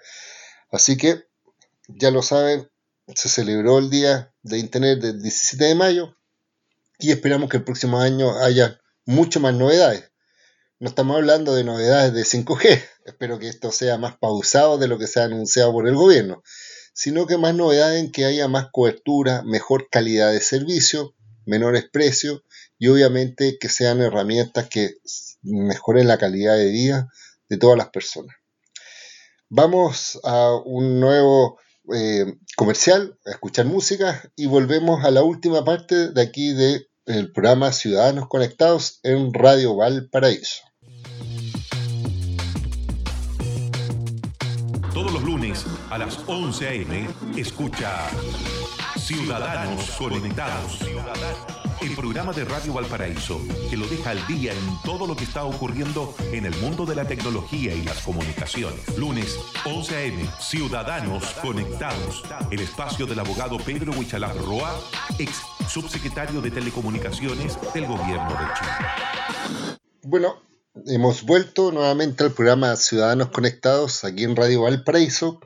Así 0.71 0.97
que, 0.97 1.23
ya 1.87 2.11
lo 2.11 2.21
saben, 2.21 2.69
se 3.15 3.29
celebró 3.29 3.79
el 3.79 3.89
Día 3.89 4.33
de 4.43 4.59
Internet 4.59 4.99
del 4.99 5.21
17 5.21 5.65
de 5.65 5.75
mayo 5.75 6.15
y 6.99 7.11
esperamos 7.11 7.49
que 7.49 7.57
el 7.57 7.63
próximo 7.63 7.99
año 7.99 8.37
haya 8.39 8.79
mucho 9.05 9.39
más 9.39 9.55
novedades. 9.55 10.11
No 10.79 10.89
estamos 10.89 11.17
hablando 11.17 11.55
de 11.55 11.63
novedades 11.63 12.13
de 12.13 12.21
5G, 12.21 12.83
espero 13.05 13.39
que 13.39 13.49
esto 13.49 13.71
sea 13.71 13.97
más 13.97 14.17
pausado 14.17 14.77
de 14.77 14.87
lo 14.87 14.99
que 14.99 15.07
se 15.07 15.19
ha 15.19 15.25
anunciado 15.25 15.71
por 15.71 15.87
el 15.87 15.95
gobierno, 15.95 16.43
sino 16.93 17.25
que 17.25 17.37
más 17.37 17.55
novedades 17.55 18.03
en 18.03 18.11
que 18.11 18.25
haya 18.25 18.47
más 18.47 18.67
cobertura, 18.71 19.41
mejor 19.43 19.87
calidad 19.89 20.31
de 20.31 20.41
servicio, 20.41 21.15
menores 21.49 21.89
precios 21.91 22.41
y 22.77 22.88
obviamente 22.88 23.57
que 23.59 23.67
sean 23.67 24.01
herramientas 24.01 24.69
que 24.69 24.95
mejoren 25.41 26.07
la 26.07 26.17
calidad 26.17 26.55
de 26.55 26.69
vida 26.69 27.09
de 27.49 27.57
todas 27.57 27.77
las 27.77 27.89
personas. 27.89 28.35
Vamos 29.49 30.19
a 30.23 30.55
un 30.63 30.99
nuevo 30.99 31.59
eh, 31.93 32.35
comercial, 32.55 33.17
a 33.25 33.31
escuchar 33.31 33.65
música 33.65 34.31
y 34.35 34.45
volvemos 34.45 35.03
a 35.03 35.12
la 35.12 35.23
última 35.23 35.65
parte 35.65 36.12
de 36.12 36.21
aquí 36.21 36.53
del 36.53 37.31
programa 37.33 37.71
Ciudadanos 37.71 38.27
Conectados 38.27 38.99
en 39.01 39.33
Radio 39.33 39.75
Valparaíso. 39.75 40.62
Todos 44.93 45.13
los 45.13 45.23
lunes 45.23 45.65
a 45.89 45.97
las 45.97 46.19
11 46.27 46.67
a.m. 46.67 47.09
escucha 47.35 48.07
Ciudadanos 49.09 49.89
Conectados. 49.97 50.81
El 51.81 51.95
programa 51.95 52.31
de 52.31 52.45
Radio 52.45 52.73
Valparaíso 52.73 53.41
que 53.67 53.75
lo 53.75 53.87
deja 53.87 54.11
al 54.11 54.27
día 54.27 54.53
en 54.53 54.81
todo 54.85 55.07
lo 55.07 55.15
que 55.15 55.23
está 55.23 55.45
ocurriendo 55.45 56.13
en 56.31 56.45
el 56.45 56.55
mundo 56.57 56.85
de 56.85 56.93
la 56.93 57.05
tecnología 57.05 57.73
y 57.73 57.81
las 57.81 58.03
comunicaciones. 58.03 58.95
Lunes, 58.99 59.35
11 59.65 59.95
a.m. 59.95 60.29
Ciudadanos 60.39 61.23
Conectados. 61.41 62.23
El 62.51 62.59
espacio 62.59 63.07
del 63.07 63.17
abogado 63.17 63.57
Pedro 63.57 63.93
Huichalaf 63.93 64.37
Roa, 64.45 64.79
ex 65.17 65.41
subsecretario 65.67 66.39
de 66.39 66.51
Telecomunicaciones 66.51 67.57
del 67.73 67.87
Gobierno 67.87 68.29
de 68.29 68.45
Chile. 68.59 69.79
Bueno, 70.03 70.35
hemos 70.85 71.23
vuelto 71.23 71.71
nuevamente 71.71 72.25
al 72.25 72.33
programa 72.33 72.75
Ciudadanos 72.75 73.29
Conectados 73.29 74.03
aquí 74.03 74.23
en 74.23 74.35
Radio 74.35 74.61
Valparaíso. 74.61 75.39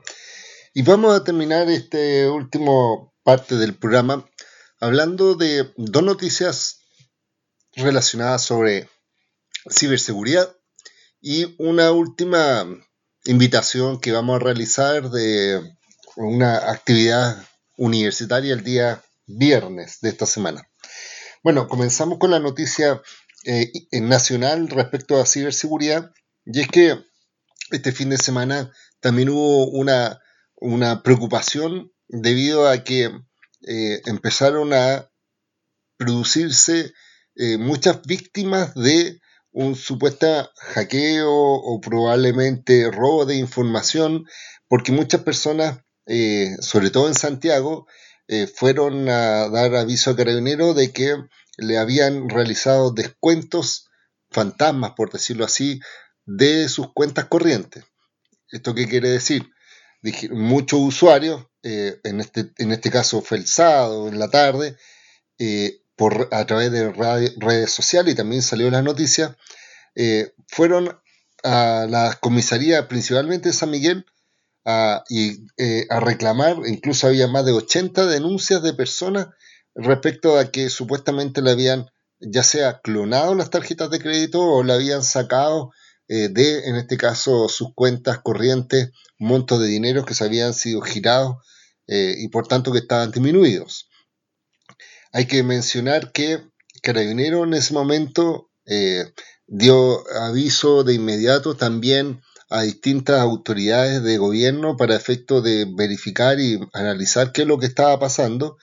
Y 0.74 0.82
vamos 0.82 1.18
a 1.18 1.24
terminar 1.24 1.70
este 1.70 2.28
último 2.28 3.13
parte 3.24 3.56
del 3.56 3.74
programa 3.74 4.28
hablando 4.80 5.34
de 5.34 5.72
dos 5.76 6.02
noticias 6.02 6.80
relacionadas 7.72 8.42
sobre 8.42 8.88
ciberseguridad 9.70 10.54
y 11.20 11.54
una 11.58 11.90
última 11.90 12.66
invitación 13.24 13.98
que 13.98 14.12
vamos 14.12 14.36
a 14.36 14.44
realizar 14.44 15.10
de 15.10 15.74
una 16.16 16.70
actividad 16.70 17.42
universitaria 17.78 18.52
el 18.52 18.62
día 18.62 19.02
viernes 19.26 20.00
de 20.02 20.10
esta 20.10 20.26
semana. 20.26 20.68
Bueno, 21.42 21.66
comenzamos 21.66 22.18
con 22.18 22.30
la 22.30 22.40
noticia 22.40 23.00
eh, 23.44 23.72
nacional 24.02 24.68
respecto 24.68 25.18
a 25.18 25.26
ciberseguridad 25.26 26.12
y 26.44 26.60
es 26.60 26.68
que 26.68 27.02
este 27.70 27.92
fin 27.92 28.10
de 28.10 28.18
semana 28.18 28.70
también 29.00 29.30
hubo 29.30 29.66
una, 29.68 30.20
una 30.56 31.02
preocupación 31.02 31.93
debido 32.08 32.68
a 32.68 32.84
que 32.84 33.10
eh, 33.66 34.02
empezaron 34.06 34.72
a 34.72 35.10
producirse 35.96 36.92
eh, 37.36 37.58
muchas 37.58 38.02
víctimas 38.02 38.74
de 38.74 39.20
un 39.52 39.76
supuesto 39.76 40.50
hackeo 40.56 41.30
o 41.30 41.80
probablemente 41.80 42.90
robo 42.90 43.24
de 43.24 43.36
información, 43.36 44.26
porque 44.68 44.92
muchas 44.92 45.22
personas, 45.22 45.78
eh, 46.06 46.56
sobre 46.60 46.90
todo 46.90 47.08
en 47.08 47.14
Santiago, 47.14 47.86
fueron 48.56 49.06
a 49.10 49.50
dar 49.50 49.74
aviso 49.76 50.10
a 50.10 50.16
Carabineros 50.16 50.74
de 50.74 50.92
que 50.92 51.14
le 51.58 51.76
habían 51.76 52.30
realizado 52.30 52.90
descuentos 52.90 53.90
fantasmas, 54.30 54.92
por 54.96 55.12
decirlo 55.12 55.44
así, 55.44 55.78
de 56.24 56.68
sus 56.70 56.92
cuentas 56.94 57.26
corrientes. 57.26 57.84
¿Esto 58.50 58.74
qué 58.74 58.88
quiere 58.88 59.10
decir? 59.10 59.53
Muchos 60.30 60.80
usuarios, 60.80 61.46
eh, 61.62 61.98
en, 62.04 62.20
este, 62.20 62.52
en 62.58 62.72
este 62.72 62.90
caso 62.90 63.22
fue 63.22 63.38
el 63.38 63.46
sábado, 63.46 64.08
en 64.08 64.18
la 64.18 64.28
tarde, 64.28 64.76
eh, 65.38 65.80
por, 65.96 66.28
a 66.32 66.44
través 66.46 66.70
de 66.72 66.92
redes 66.92 67.70
sociales 67.70 68.12
y 68.12 68.16
también 68.16 68.42
salió 68.42 68.66
en 68.66 68.74
las 68.74 68.84
noticias, 68.84 69.36
eh, 69.94 70.34
fueron 70.48 70.98
a 71.42 71.86
la 71.88 72.18
comisaría 72.20 72.88
principalmente 72.88 73.50
de 73.50 73.54
San 73.54 73.70
Miguel 73.70 74.06
a, 74.64 75.04
y, 75.08 75.46
a 75.90 76.00
reclamar, 76.00 76.56
incluso 76.66 77.06
había 77.06 77.28
más 77.28 77.44
de 77.44 77.52
80 77.52 78.06
denuncias 78.06 78.62
de 78.62 78.72
personas 78.72 79.28
respecto 79.74 80.38
a 80.38 80.50
que 80.50 80.70
supuestamente 80.70 81.42
le 81.42 81.50
habían 81.50 81.90
ya 82.20 82.42
sea 82.42 82.80
clonado 82.80 83.34
las 83.34 83.50
tarjetas 83.50 83.90
de 83.90 84.00
crédito 84.00 84.40
o 84.40 84.62
le 84.62 84.72
habían 84.72 85.02
sacado 85.02 85.72
eh, 86.08 86.28
de, 86.28 86.68
en 86.68 86.76
este 86.76 86.96
caso, 86.96 87.48
sus 87.48 87.74
cuentas 87.74 88.18
corrientes, 88.20 88.90
montos 89.18 89.60
de 89.60 89.68
dinero 89.68 90.04
que 90.04 90.14
se 90.14 90.24
habían 90.24 90.54
sido 90.54 90.80
girados 90.80 91.36
eh, 91.86 92.14
y 92.18 92.28
por 92.28 92.46
tanto 92.46 92.72
que 92.72 92.78
estaban 92.78 93.10
disminuidos. 93.10 93.88
Hay 95.12 95.26
que 95.26 95.42
mencionar 95.42 96.12
que 96.12 96.42
Carabinero 96.82 97.44
en 97.44 97.54
ese 97.54 97.72
momento 97.72 98.50
eh, 98.66 99.12
dio 99.46 100.02
aviso 100.18 100.84
de 100.84 100.94
inmediato 100.94 101.56
también 101.56 102.20
a 102.50 102.62
distintas 102.62 103.20
autoridades 103.20 104.02
de 104.02 104.18
gobierno 104.18 104.76
para 104.76 104.96
efecto 104.96 105.40
de 105.40 105.66
verificar 105.76 106.38
y 106.40 106.60
analizar 106.72 107.32
qué 107.32 107.42
es 107.42 107.48
lo 107.48 107.58
que 107.58 107.66
estaba 107.66 107.98
pasando 107.98 108.58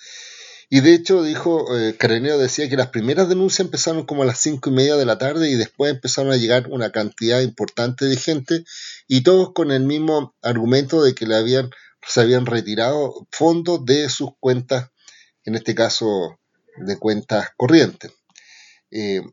y 0.73 0.79
de 0.79 0.93
hecho, 0.93 1.21
dijo, 1.21 1.77
eh, 1.77 1.97
decía 2.39 2.69
que 2.69 2.77
las 2.77 2.87
primeras 2.87 3.27
denuncias 3.27 3.59
empezaron 3.59 4.05
como 4.05 4.23
a 4.23 4.25
las 4.25 4.39
cinco 4.39 4.69
y 4.69 4.73
media 4.73 4.95
de 4.95 5.05
la 5.05 5.17
tarde 5.17 5.49
y 5.49 5.55
después 5.55 5.91
empezaron 5.91 6.31
a 6.31 6.37
llegar 6.37 6.69
una 6.69 6.93
cantidad 6.93 7.41
importante 7.41 8.05
de 8.05 8.15
gente 8.15 8.63
y 9.05 9.21
todos 9.21 9.51
con 9.51 9.71
el 9.71 9.83
mismo 9.83 10.33
argumento 10.41 11.03
de 11.03 11.13
que 11.13 11.25
le 11.25 11.35
habían, 11.35 11.71
se 12.07 12.21
habían 12.21 12.45
retirado 12.45 13.27
fondos 13.33 13.83
de 13.83 14.07
sus 14.07 14.29
cuentas, 14.39 14.91
en 15.43 15.55
este 15.55 15.75
caso 15.75 16.39
de 16.77 16.97
cuentas 16.97 17.49
corrientes. 17.57 18.13
Eh, 18.91 19.23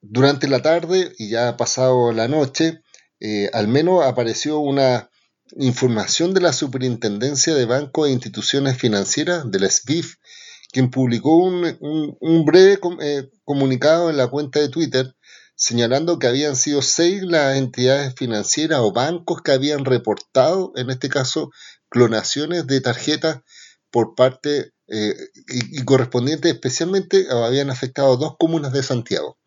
durante 0.00 0.48
la 0.48 0.62
tarde 0.62 1.12
y 1.18 1.28
ya 1.28 1.58
pasado 1.58 2.10
la 2.12 2.26
noche, 2.26 2.80
eh, 3.20 3.50
al 3.52 3.68
menos 3.68 4.02
apareció 4.02 4.60
una 4.60 5.10
información 5.58 6.32
de 6.32 6.40
la 6.40 6.54
Superintendencia 6.54 7.54
de 7.54 7.66
Bancos 7.66 8.08
e 8.08 8.12
Instituciones 8.12 8.78
Financieras, 8.78 9.50
de 9.50 9.60
la 9.60 9.68
SBIF, 9.68 10.14
quien 10.72 10.90
publicó 10.90 11.36
un, 11.36 12.44
breve 12.44 12.78
eh, 13.02 13.28
comunicado 13.44 14.10
en 14.10 14.16
la 14.16 14.28
cuenta 14.28 14.60
de 14.60 14.68
Twitter 14.68 15.14
señalando 15.60 16.18
que 16.18 16.26
habían 16.26 16.56
sido 16.56 16.80
seis 16.80 17.22
las 17.22 17.58
entidades 17.58 18.14
financieras 18.16 18.80
o 18.80 18.92
bancos 18.92 19.42
que 19.42 19.52
habían 19.52 19.84
reportado, 19.84 20.72
en 20.74 20.88
este 20.88 21.10
caso, 21.10 21.50
clonaciones 21.90 22.66
de 22.66 22.80
tarjetas 22.80 23.40
por 23.90 24.14
parte 24.14 24.72
eh, 24.88 25.14
y, 25.48 25.84
correspondientes 25.84 26.54
especialmente 26.54 27.26
habían 27.30 27.68
afectado 27.68 28.16
dos 28.16 28.36
comunas 28.38 28.72
de 28.72 28.82
Santiago. 28.82 29.38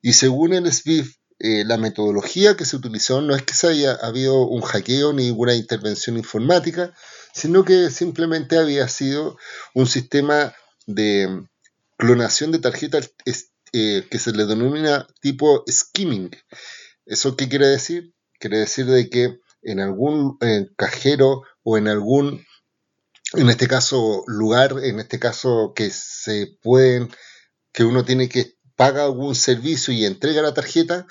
Y 0.00 0.12
según 0.12 0.52
el 0.52 0.72
SWIFT, 0.72 1.19
eh, 1.42 1.64
la 1.64 1.78
metodología 1.78 2.54
que 2.54 2.66
se 2.66 2.76
utilizó 2.76 3.22
no 3.22 3.34
es 3.34 3.42
que 3.42 3.54
se 3.54 3.68
haya 3.68 3.94
habido 3.94 4.46
un 4.46 4.60
hackeo 4.60 5.14
ni 5.14 5.24
ninguna 5.24 5.54
intervención 5.54 6.18
informática, 6.18 6.92
sino 7.32 7.64
que 7.64 7.90
simplemente 7.90 8.58
había 8.58 8.86
sido 8.88 9.38
un 9.74 9.86
sistema 9.86 10.54
de 10.86 11.46
clonación 11.96 12.52
de 12.52 12.58
tarjetas 12.58 13.14
eh, 13.72 14.06
que 14.10 14.18
se 14.18 14.32
le 14.32 14.44
denomina 14.44 15.06
tipo 15.22 15.64
skimming. 15.66 16.30
¿Eso 17.06 17.36
qué 17.36 17.48
quiere 17.48 17.68
decir? 17.68 18.12
Quiere 18.38 18.58
decir 18.58 18.84
de 18.84 19.08
que 19.08 19.38
en 19.62 19.80
algún 19.80 20.38
cajero 20.76 21.44
o 21.62 21.78
en 21.78 21.88
algún, 21.88 22.44
en 23.32 23.48
este 23.48 23.66
caso, 23.66 24.24
lugar, 24.26 24.74
en 24.82 25.00
este 25.00 25.18
caso 25.18 25.72
que 25.74 25.88
se 25.88 26.58
pueden, 26.60 27.08
que 27.72 27.84
uno 27.84 28.04
tiene 28.04 28.28
que 28.28 28.59
pagar 28.80 29.04
algún 29.04 29.34
servicio 29.34 29.92
y 29.92 30.06
entrega 30.06 30.40
la 30.40 30.54
tarjeta, 30.54 31.06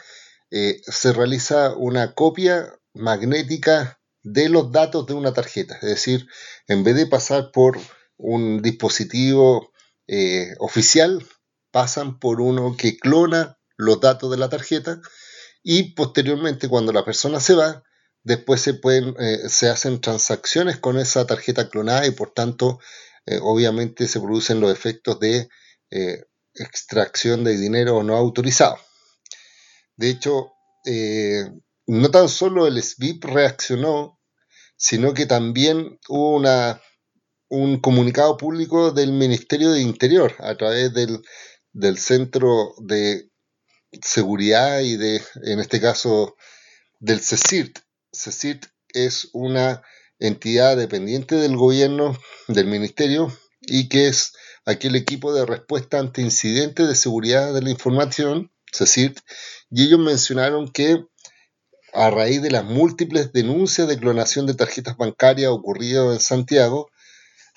eh, 0.50 0.82
se 0.88 1.14
realiza 1.14 1.76
una 1.76 2.16
copia 2.16 2.74
magnética 2.96 4.02
de 4.24 4.50
los 4.50 4.72
datos 4.72 5.06
de 5.06 5.14
una 5.14 5.34
tarjeta. 5.34 5.76
Es 5.76 5.88
decir, 5.88 6.26
en 6.68 6.84
vez 6.84 6.96
de 6.96 7.06
pasar 7.06 7.52
por 7.54 7.78
un 8.18 8.64
dispositivo 8.64 9.72
eh, 10.08 10.56
oficial, 10.58 11.24
pasan 11.70 12.18
por 12.18 12.42
uno 12.42 12.76
que 12.76 12.98
clona 12.98 13.60
los 13.78 14.02
datos 14.02 14.32
de 14.32 14.38
la 14.38 14.50
tarjeta 14.50 15.00
y 15.62 15.94
posteriormente 15.94 16.70
cuando 16.70 16.92
la 16.92 17.06
persona 17.06 17.40
se 17.40 17.54
va, 17.54 17.84
después 18.24 18.62
se, 18.62 18.74
pueden, 18.74 19.14
eh, 19.20 19.48
se 19.48 19.70
hacen 19.70 20.02
transacciones 20.02 20.80
con 20.80 20.98
esa 20.98 21.28
tarjeta 21.28 21.70
clonada 21.70 22.08
y 22.08 22.12
por 22.12 22.32
tanto 22.32 22.80
obviamente 23.44 24.08
se 24.08 24.20
producen 24.20 24.60
los 24.60 24.72
efectos 24.72 25.20
de 25.20 25.50
extracción 26.60 27.44
de 27.44 27.58
dinero 27.58 28.04
no 28.04 28.16
autorizado. 28.16 28.78
De 29.96 30.10
hecho, 30.10 30.54
no 31.88 32.12
tan 32.12 32.30
solo 32.30 32.68
el 32.68 32.82
SBIP 32.82 33.26
reaccionó, 33.26 34.20
sino 34.78 35.14
que 35.14 35.26
también 35.26 36.00
hubo 36.08 36.36
una, 36.36 36.82
un 37.50 37.80
comunicado 37.80 38.38
público 38.38 38.92
del 38.92 39.12
Ministerio 39.12 39.72
de 39.72 39.82
Interior 39.82 40.36
a 40.40 40.56
través 40.56 40.94
del, 40.94 41.22
Centro 41.98 42.74
de 42.78 43.30
Seguridad 44.02 44.80
y 44.82 44.98
de, 44.98 45.22
en 45.44 45.60
este 45.60 45.82
caso, 45.82 46.36
del 47.00 47.20
CECIRT. 47.20 47.80
CECIRT 48.14 48.66
es 48.94 49.30
una 49.34 49.82
entidad 50.20 50.78
dependiente 50.78 51.36
del 51.36 51.58
gobierno, 51.58 52.18
del 52.48 52.68
ministerio, 52.68 53.36
y 53.70 53.90
que 53.90 54.08
es 54.08 54.34
aquel 54.66 54.96
equipo 54.96 55.34
de 55.34 55.46
respuesta 55.46 56.00
ante 56.00 56.22
incidentes 56.22 56.88
de 56.88 56.96
seguridad 56.96 57.54
de 57.54 57.62
la 57.62 57.70
información, 57.70 58.52
CECIRT, 58.72 59.20
y 59.72 59.86
ellos 59.86 60.00
mencionaron 60.00 60.70
que 60.72 61.06
a 61.94 62.10
raíz 62.10 62.42
de 62.42 62.52
las 62.52 62.66
múltiples 62.66 63.34
denuncias 63.34 63.88
de 63.88 63.98
clonación 63.98 64.46
de 64.46 64.54
tarjetas 64.54 64.98
bancarias 64.98 65.52
ocurridas 65.52 66.14
en 66.14 66.20
Santiago, 66.20 66.90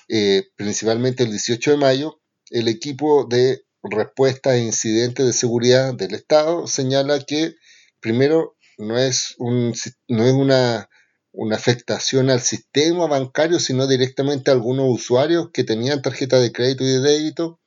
eh, 0.09 0.47
principalmente 0.55 1.23
el 1.23 1.29
18 1.29 1.71
de 1.71 1.77
mayo, 1.77 2.21
el 2.49 2.67
equipo 2.67 3.25
de 3.25 3.63
respuesta 3.83 4.51
a 4.51 4.57
incidentes 4.57 5.25
de 5.25 5.33
seguridad 5.33 5.93
del 5.93 6.15
Estado 6.15 6.67
señala 6.67 7.19
que, 7.19 7.55
primero, 7.99 8.55
no 8.77 8.97
es, 8.97 9.35
un, 9.37 9.73
no 10.07 10.25
es 10.25 10.33
una, 10.33 10.89
una 11.33 11.55
afectación 11.55 12.29
al 12.29 12.41
sistema 12.41 13.07
bancario, 13.07 13.59
sino 13.59 13.87
directamente 13.87 14.49
a 14.49 14.53
algunos 14.53 14.85
usuarios 14.87 15.49
que 15.51 15.63
tenían 15.63 16.01
tarjeta 16.01 16.39
de 16.39 16.51
crédito 16.51 16.83
y 16.83 16.87
de 16.87 16.99
débito. 17.01 17.59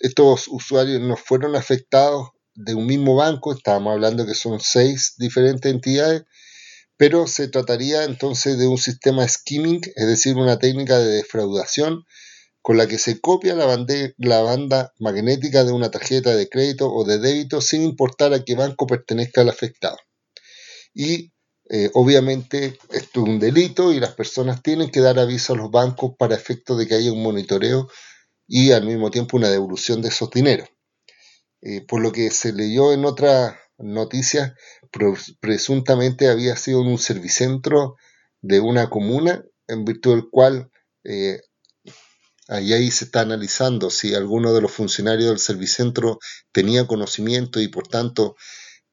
Estos 0.00 0.48
usuarios 0.48 1.00
no 1.00 1.16
fueron 1.16 1.54
afectados 1.54 2.30
de 2.54 2.74
un 2.74 2.86
mismo 2.86 3.14
banco, 3.14 3.54
estábamos 3.54 3.92
hablando 3.92 4.26
que 4.26 4.34
son 4.34 4.60
seis 4.60 5.14
diferentes 5.16 5.72
entidades, 5.72 6.24
pero 6.96 7.26
se 7.26 7.48
trataría 7.48 8.04
entonces 8.04 8.58
de 8.58 8.66
un 8.66 8.78
sistema 8.78 9.26
skimming, 9.26 9.80
es 9.94 10.06
decir, 10.06 10.36
una 10.36 10.58
técnica 10.58 10.98
de 10.98 11.14
defraudación 11.14 12.04
con 12.62 12.76
la 12.76 12.86
que 12.86 12.98
se 12.98 13.20
copia 13.20 13.54
la, 13.54 14.40
banda 14.42 14.92
magnética 14.98 15.64
de 15.64 15.72
una 15.72 15.90
tarjeta 15.90 16.34
de 16.34 16.48
crédito 16.48 16.92
o 16.92 17.04
de 17.04 17.18
débito 17.18 17.60
sin 17.60 17.82
importar 17.82 18.32
a 18.34 18.44
qué 18.44 18.54
banco 18.54 18.86
pertenezca 18.86 19.42
el 19.42 19.48
afectado. 19.48 19.96
Y 20.94 21.32
eh, 21.74 21.90
obviamente 21.94 22.78
esto 22.90 23.22
es 23.22 23.28
un 23.30 23.38
delito 23.38 23.94
y 23.94 23.98
las 23.98 24.12
personas 24.12 24.62
tienen 24.62 24.90
que 24.90 25.00
dar 25.00 25.18
aviso 25.18 25.54
a 25.54 25.56
los 25.56 25.70
bancos 25.70 26.12
para 26.18 26.34
efecto 26.34 26.76
de 26.76 26.86
que 26.86 26.96
haya 26.96 27.10
un 27.10 27.22
monitoreo 27.22 27.88
y 28.46 28.72
al 28.72 28.84
mismo 28.84 29.10
tiempo 29.10 29.38
una 29.38 29.48
devolución 29.48 30.02
de 30.02 30.08
esos 30.08 30.28
dineros. 30.28 30.68
Eh, 31.62 31.80
por 31.80 32.02
lo 32.02 32.12
que 32.12 32.30
se 32.30 32.52
leyó 32.52 32.92
en 32.92 33.06
otra 33.06 33.58
noticia, 33.78 34.54
presuntamente 35.40 36.28
había 36.28 36.56
sido 36.56 36.82
en 36.82 36.88
un 36.88 36.98
servicentro 36.98 37.96
de 38.42 38.60
una 38.60 38.90
comuna, 38.90 39.42
en 39.66 39.86
virtud 39.86 40.16
del 40.16 40.28
cual 40.28 40.70
eh, 41.04 41.40
ahí 42.48 42.90
se 42.90 43.06
está 43.06 43.22
analizando 43.22 43.88
si 43.88 44.14
alguno 44.14 44.52
de 44.52 44.60
los 44.60 44.72
funcionarios 44.72 45.30
del 45.30 45.38
servicentro 45.38 46.18
tenía 46.52 46.86
conocimiento 46.86 47.62
y 47.62 47.68
por 47.68 47.88
tanto 47.88 48.36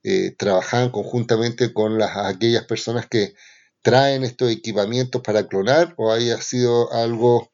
eh, 0.03 0.35
trabajaban 0.37 0.91
conjuntamente 0.91 1.73
con 1.73 1.97
las, 1.97 2.15
aquellas 2.17 2.65
personas 2.65 3.07
que 3.07 3.33
traen 3.81 4.23
estos 4.23 4.51
equipamientos 4.51 5.21
para 5.21 5.47
clonar 5.47 5.93
o 5.97 6.11
haya 6.11 6.41
sido 6.41 6.91
algo, 6.93 7.51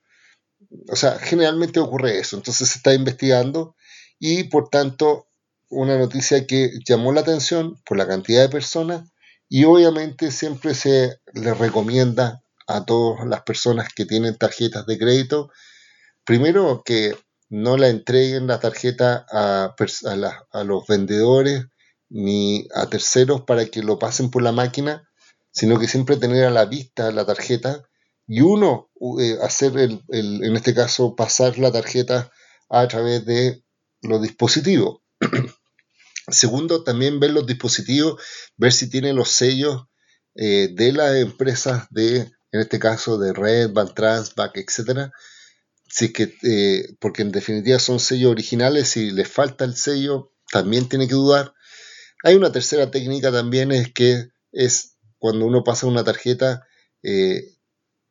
o 0.89 0.95
sea, 0.95 1.19
generalmente 1.19 1.79
ocurre 1.79 2.19
eso, 2.19 2.37
entonces 2.37 2.69
se 2.69 2.77
está 2.79 2.93
investigando 2.93 3.75
y 4.19 4.45
por 4.45 4.69
tanto 4.69 5.27
una 5.69 5.97
noticia 5.97 6.45
que 6.47 6.71
llamó 6.87 7.11
la 7.11 7.21
atención 7.21 7.81
por 7.85 7.97
la 7.97 8.07
cantidad 8.07 8.41
de 8.41 8.49
personas 8.49 9.09
y 9.49 9.65
obviamente 9.65 10.31
siempre 10.31 10.73
se 10.73 11.19
le 11.33 11.53
recomienda 11.53 12.43
a 12.67 12.85
todas 12.85 13.27
las 13.27 13.41
personas 13.43 13.93
que 13.93 14.05
tienen 14.05 14.37
tarjetas 14.37 14.85
de 14.85 14.97
crédito, 14.97 15.51
primero 16.23 16.83
que 16.83 17.15
no 17.49 17.77
la 17.77 17.89
entreguen 17.89 18.47
la 18.47 18.59
tarjeta 18.59 19.25
a, 19.31 19.75
a, 20.51 20.63
los 20.63 20.87
vendedores 20.87 21.65
ni 22.09 22.67
a 22.73 22.87
terceros 22.87 23.41
para 23.41 23.65
que 23.65 23.81
lo 23.81 23.99
pasen 23.99 24.29
por 24.29 24.43
la 24.43 24.51
máquina, 24.51 25.09
sino 25.51 25.79
que 25.79 25.87
siempre 25.87 26.17
tener 26.17 26.45
a 26.45 26.51
la 26.51 26.65
vista 26.65 27.11
la 27.11 27.25
tarjeta 27.25 27.83
y 28.27 28.41
uno 28.41 28.89
eh, 29.19 29.37
hacer 29.41 29.77
el, 29.77 30.03
en 30.09 30.55
este 30.55 30.73
caso 30.73 31.15
pasar 31.15 31.57
la 31.57 31.71
tarjeta 31.71 32.31
a 32.69 32.87
través 32.87 33.25
de 33.25 33.63
los 34.01 34.21
dispositivos. 34.21 35.01
Segundo, 36.27 36.83
también 36.83 37.19
ver 37.19 37.31
los 37.31 37.45
dispositivos, 37.45 38.21
ver 38.57 38.73
si 38.73 38.89
tienen 38.89 39.15
los 39.15 39.29
sellos 39.29 39.85
eh, 40.35 40.69
de 40.73 40.91
las 40.91 41.15
empresas 41.15 41.87
de, 41.91 42.17
en 42.51 42.59
este 42.59 42.79
caso, 42.79 43.17
de 43.17 43.31
Red, 43.31 43.71
Trans, 43.95 44.33
Back, 44.35 44.57
etc. 44.57 45.11
Si 45.87 46.11
que, 46.11 46.35
eh, 46.43 46.95
porque 46.99 47.21
en 47.21 47.31
definitiva 47.31 47.79
son 47.79 47.99
sellos 47.99 48.31
originales, 48.31 48.89
si 48.89 49.11
les 49.11 49.29
falta 49.29 49.65
el 49.65 49.75
sello, 49.75 50.33
también 50.51 50.89
tiene 50.89 51.07
que 51.07 51.13
dudar. 51.13 51.53
Hay 52.25 52.33
una 52.33 52.51
tercera 52.51 52.89
técnica 52.89 53.31
también, 53.31 53.71
es 53.71 53.93
que 53.93 54.29
es 54.51 54.97
cuando 55.19 55.45
uno 55.45 55.63
pasa 55.63 55.85
una 55.85 56.03
tarjeta, 56.03 56.65
eh, 57.03 57.53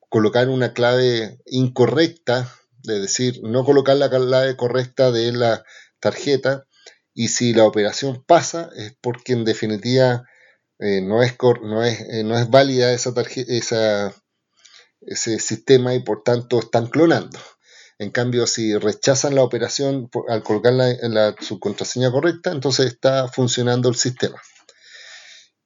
colocar 0.09 0.49
una 0.49 0.73
clave 0.73 1.41
incorrecta, 1.47 2.49
es 2.85 3.03
decir, 3.03 3.41
no 3.43 3.65
colocar 3.65 3.97
la 3.97 4.09
clave 4.09 4.57
correcta 4.57 5.11
de 5.11 5.33
la 5.33 5.65
tarjeta, 5.99 6.65
y 7.13 7.27
si 7.27 7.55
la 7.55 7.65
operación 7.65 8.23
pasa 8.25 8.71
es 8.77 8.97
porque 9.01 9.33
en 9.33 9.45
definitiva 9.45 10.29
eh, 10.79 11.01
no, 11.01 11.21
es, 11.21 11.37
no, 11.65 11.83
es, 11.83 12.01
eh, 12.03 12.23
no 12.23 12.39
es 12.39 12.49
válida 12.49 12.93
esa 12.93 13.13
esa, 13.49 14.15
ese 15.01 15.41
sistema 15.41 15.93
y 15.93 16.05
por 16.05 16.23
tanto 16.23 16.61
están 16.61 16.87
clonando. 16.87 17.41
En 18.05 18.11
cambio, 18.11 18.47
si 18.47 18.77
rechazan 18.77 19.35
la 19.35 19.43
operación 19.43 20.11
al 20.29 20.43
en 21.03 21.15
la, 21.15 21.35
su 21.41 21.59
contraseña 21.59 22.13
correcta, 22.13 22.53
entonces 22.53 22.85
está 22.85 23.29
funcionando 23.29 23.89
el 23.89 23.95
sistema. 23.97 24.41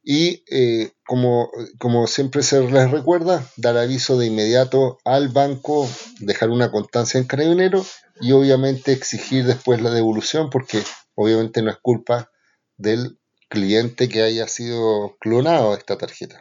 Y 0.05 0.44
eh, 0.48 0.92
como, 1.05 1.51
como 1.81 2.07
siempre 2.07 2.44
se 2.44 2.61
les 2.61 2.92
recuerda, 2.92 3.44
dar 3.57 3.77
aviso 3.77 4.16
de 4.16 4.27
inmediato 4.27 4.98
al 5.05 5.31
banco, 5.31 5.90
dejar 6.20 6.51
una 6.51 6.70
constancia 6.70 7.18
en 7.18 7.27
carabinero 7.27 7.85
y 8.20 8.31
obviamente 8.31 8.92
exigir 8.92 9.44
después 9.44 9.83
la 9.83 9.90
devolución 9.90 10.48
porque 10.48 10.81
obviamente 11.16 11.61
no 11.61 11.72
es 11.72 11.79
culpa 11.83 12.31
del 12.77 13.18
cliente 13.48 14.09
que 14.09 14.22
haya 14.22 14.46
sido 14.46 15.16
clonado 15.18 15.74
esta 15.74 15.98
tarjeta. 15.98 16.40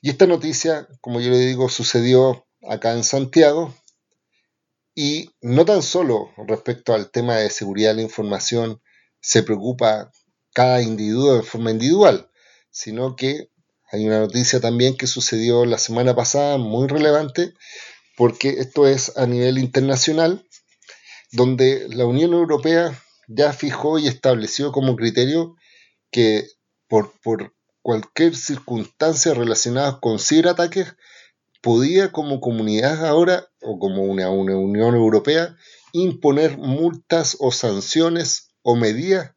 Y 0.00 0.10
esta 0.10 0.28
noticia, 0.28 0.86
como 1.00 1.20
yo 1.20 1.30
le 1.30 1.38
digo, 1.38 1.68
sucedió 1.68 2.46
acá 2.62 2.92
en 2.92 3.02
Santiago 3.02 3.74
y 4.94 5.30
no 5.40 5.64
tan 5.64 5.82
solo 5.82 6.30
respecto 6.46 6.94
al 6.94 7.10
tema 7.10 7.36
de 7.36 7.50
seguridad 7.50 7.90
de 7.90 7.96
la 7.96 8.02
información 8.02 8.80
se 9.20 9.42
preocupa 9.42 10.12
cada 10.52 10.82
individuo 10.82 11.34
de 11.34 11.42
forma 11.42 11.70
individual, 11.70 12.30
sino 12.70 13.16
que 13.16 13.50
hay 13.90 14.06
una 14.06 14.20
noticia 14.20 14.60
también 14.60 14.96
que 14.96 15.06
sucedió 15.06 15.64
la 15.64 15.78
semana 15.78 16.14
pasada 16.14 16.58
muy 16.58 16.88
relevante 16.88 17.54
porque 18.16 18.60
esto 18.60 18.86
es 18.86 19.16
a 19.16 19.26
nivel 19.26 19.58
internacional 19.58 20.46
donde 21.32 21.86
la 21.88 22.06
Unión 22.06 22.32
Europea 22.32 22.96
ya 23.26 23.52
fijó 23.52 23.98
y 23.98 24.06
estableció 24.06 24.72
como 24.72 24.96
criterio 24.96 25.56
que 26.10 26.46
por, 26.88 27.12
cualquier 27.82 28.36
circunstancia 28.36 29.34
relacionada 29.34 29.98
con 30.00 30.18
ciberataques, 30.18 30.94
podía 31.64 32.12
como 32.12 32.40
comunidad 32.40 33.06
ahora, 33.06 33.48
o 33.62 33.78
como 33.78 34.02
una, 34.02 34.28
Unión 34.28 34.94
Europea, 34.94 35.56
imponer 35.94 36.58
multas 36.58 37.38
o 37.40 37.52
sanciones 37.52 38.50
o 38.60 38.76
medidas 38.76 39.32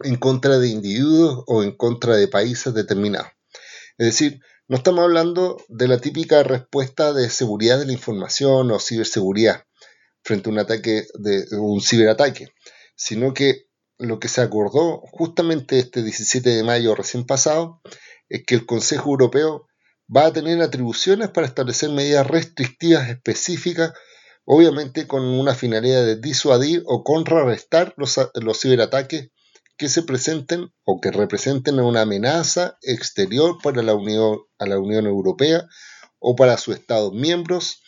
en 0.00 0.16
contra 0.16 0.58
de 0.58 0.68
individuos 0.68 1.44
o 1.46 1.62
en 1.62 1.74
contra 1.74 2.16
de 2.16 2.28
países 2.28 2.74
determinados. 2.74 3.30
Es 3.96 4.08
decir, 4.08 4.40
no 4.68 4.76
estamos 4.76 5.00
hablando 5.00 5.56
de 5.68 5.88
la 5.88 5.98
típica 5.98 6.42
respuesta 6.42 7.14
de 7.14 7.30
seguridad 7.30 7.78
de 7.78 7.86
la 7.86 7.92
información 7.92 8.70
o 8.70 8.78
ciberseguridad 8.78 9.64
frente 10.22 10.50
a 10.50 10.52
un 10.52 10.58
ataque 10.58 11.06
de 11.14 11.46
un 11.52 11.80
ciberataque, 11.80 12.48
sino 12.94 13.32
que 13.32 13.68
lo 13.96 14.20
que 14.20 14.28
se 14.28 14.42
acordó 14.42 15.00
justamente 15.12 15.78
este 15.78 16.02
17 16.02 16.50
de 16.50 16.62
mayo 16.62 16.94
recién 16.94 17.24
pasado 17.24 17.80
es 18.28 18.44
que 18.46 18.54
el 18.54 18.66
Consejo 18.66 19.12
Europeo 19.12 19.67
va 20.14 20.26
a 20.26 20.32
tener 20.32 20.60
atribuciones 20.62 21.28
para 21.28 21.46
establecer 21.46 21.90
medidas 21.90 22.26
restrictivas 22.26 23.08
específicas, 23.08 23.92
obviamente 24.44 25.06
con 25.06 25.22
una 25.22 25.54
finalidad 25.54 26.04
de 26.04 26.16
disuadir 26.16 26.82
o 26.86 27.04
contrarrestar 27.04 27.94
los, 27.96 28.16
ciberataques 28.60 29.30
que 29.76 29.88
se 29.88 30.02
presenten 30.02 30.72
o 30.84 31.00
que 31.00 31.10
representen 31.10 31.78
una 31.78 32.02
amenaza 32.02 32.78
exterior 32.82 33.58
para 33.62 33.82
la 33.82 33.94
Unión, 33.94 34.40
la 34.58 34.78
Unión 34.78 35.06
Europea 35.06 35.68
o 36.18 36.34
para 36.34 36.56
sus 36.56 36.76
Estados 36.76 37.12
miembros 37.12 37.82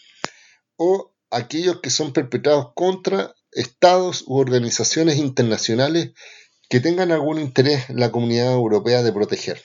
o 0.77 1.13
aquellos 1.31 1.81
que 1.81 1.91
son 1.91 2.13
perpetrados 2.13 2.73
contra 2.75 3.35
estados 3.53 4.25
u 4.27 4.37
organizaciones 4.39 5.17
internacionales 5.17 6.13
que 6.69 6.81
tengan 6.81 7.11
algún 7.11 7.41
interés 7.41 7.89
la 7.91 8.13
comunidad 8.13 8.53
europea 8.53 9.03
de 9.03 9.13
proteger. 9.13 9.61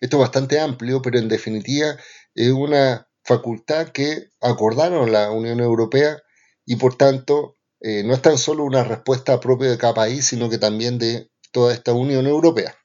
Esto 0.00 0.16
es 0.16 0.20
bastante 0.20 0.60
amplio, 0.60 1.02
pero 1.02 1.18
en 1.18 1.28
definitiva 1.28 1.96
es 2.34 2.50
una 2.50 3.08
facultad 3.24 3.88
que 3.88 4.28
acordaron 4.40 5.12
la 5.12 5.30
Unión 5.30 5.60
Europea 5.60 6.22
y 6.64 6.76
por 6.76 6.96
tanto 6.96 7.56
eh, 7.80 8.02
no 8.04 8.14
es 8.14 8.22
tan 8.22 8.38
solo 8.38 8.64
una 8.64 8.84
respuesta 8.84 9.38
propia 9.40 9.70
de 9.70 9.78
cada 9.78 9.94
país, 9.94 10.26
sino 10.26 10.48
que 10.48 10.58
también 10.58 10.98
de 10.98 11.30
toda 11.52 11.72
esta 11.72 11.92
Unión 11.92 12.26
Europea. 12.26 12.76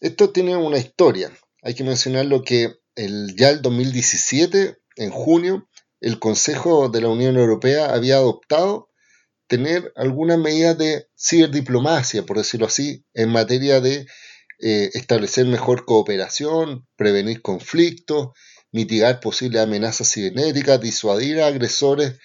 Esto 0.00 0.30
tiene 0.30 0.56
una 0.56 0.78
historia. 0.78 1.32
Hay 1.62 1.74
que 1.74 1.84
mencionar 1.84 2.26
lo 2.26 2.42
que 2.42 2.74
el, 2.94 3.34
ya 3.36 3.50
el 3.50 3.62
2017, 3.62 4.76
en 4.96 5.10
junio, 5.10 5.68
el 6.00 6.18
Consejo 6.18 6.88
de 6.88 7.00
la 7.00 7.08
Unión 7.08 7.36
Europea 7.36 7.92
había 7.92 8.16
adoptado 8.16 8.88
tener 9.48 9.92
algunas 9.96 10.38
medidas 10.38 10.78
de 10.78 11.08
ciberdiplomacia, 11.16 12.24
por 12.24 12.36
decirlo 12.36 12.66
así, 12.66 13.04
en 13.14 13.30
materia 13.30 13.80
de 13.80 14.06
eh, 14.58 14.90
establecer 14.94 15.46
mejor 15.46 15.84
cooperación, 15.84 16.86
prevenir 16.96 17.42
conflictos, 17.42 18.30
mitigar 18.72 19.20
posibles 19.20 19.62
amenazas 19.62 20.12
cibernéticas, 20.12 20.80
disuadir 20.80 21.40
a 21.40 21.46
agresores 21.46 22.18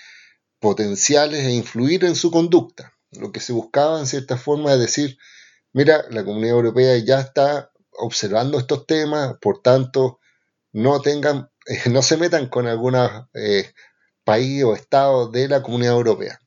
potenciales 0.60 1.46
e 1.46 1.52
influir 1.52 2.06
en 2.06 2.16
su 2.16 2.32
conducta. 2.32 2.94
Lo 3.12 3.32
que 3.32 3.40
se 3.40 3.54
buscaba 3.54 4.00
en 4.00 4.08
cierta 4.08 4.38
forma 4.38 4.74
es 4.74 4.80
decir, 4.80 5.18
mira, 5.72 6.06
la 6.10 6.24
Comunidad 6.24 6.56
Europea 6.56 6.98
ya 6.98 7.20
está 7.20 7.72
observando 7.92 8.58
estos 8.60 8.88
temas, 8.88 9.36
por 9.40 9.62
tanto, 9.62 10.20
no 10.72 11.02
tengan 11.02 11.50
no 11.92 12.02
se 12.02 12.18
metan 12.18 12.48
con 12.48 12.68
algún 12.68 12.96
eh, 13.34 13.72
país 14.24 14.64
o 14.64 14.74
estado 14.74 15.30
de 15.30 15.48
la 15.48 15.62
Comunidad 15.62 15.94
Europea. 15.94 16.40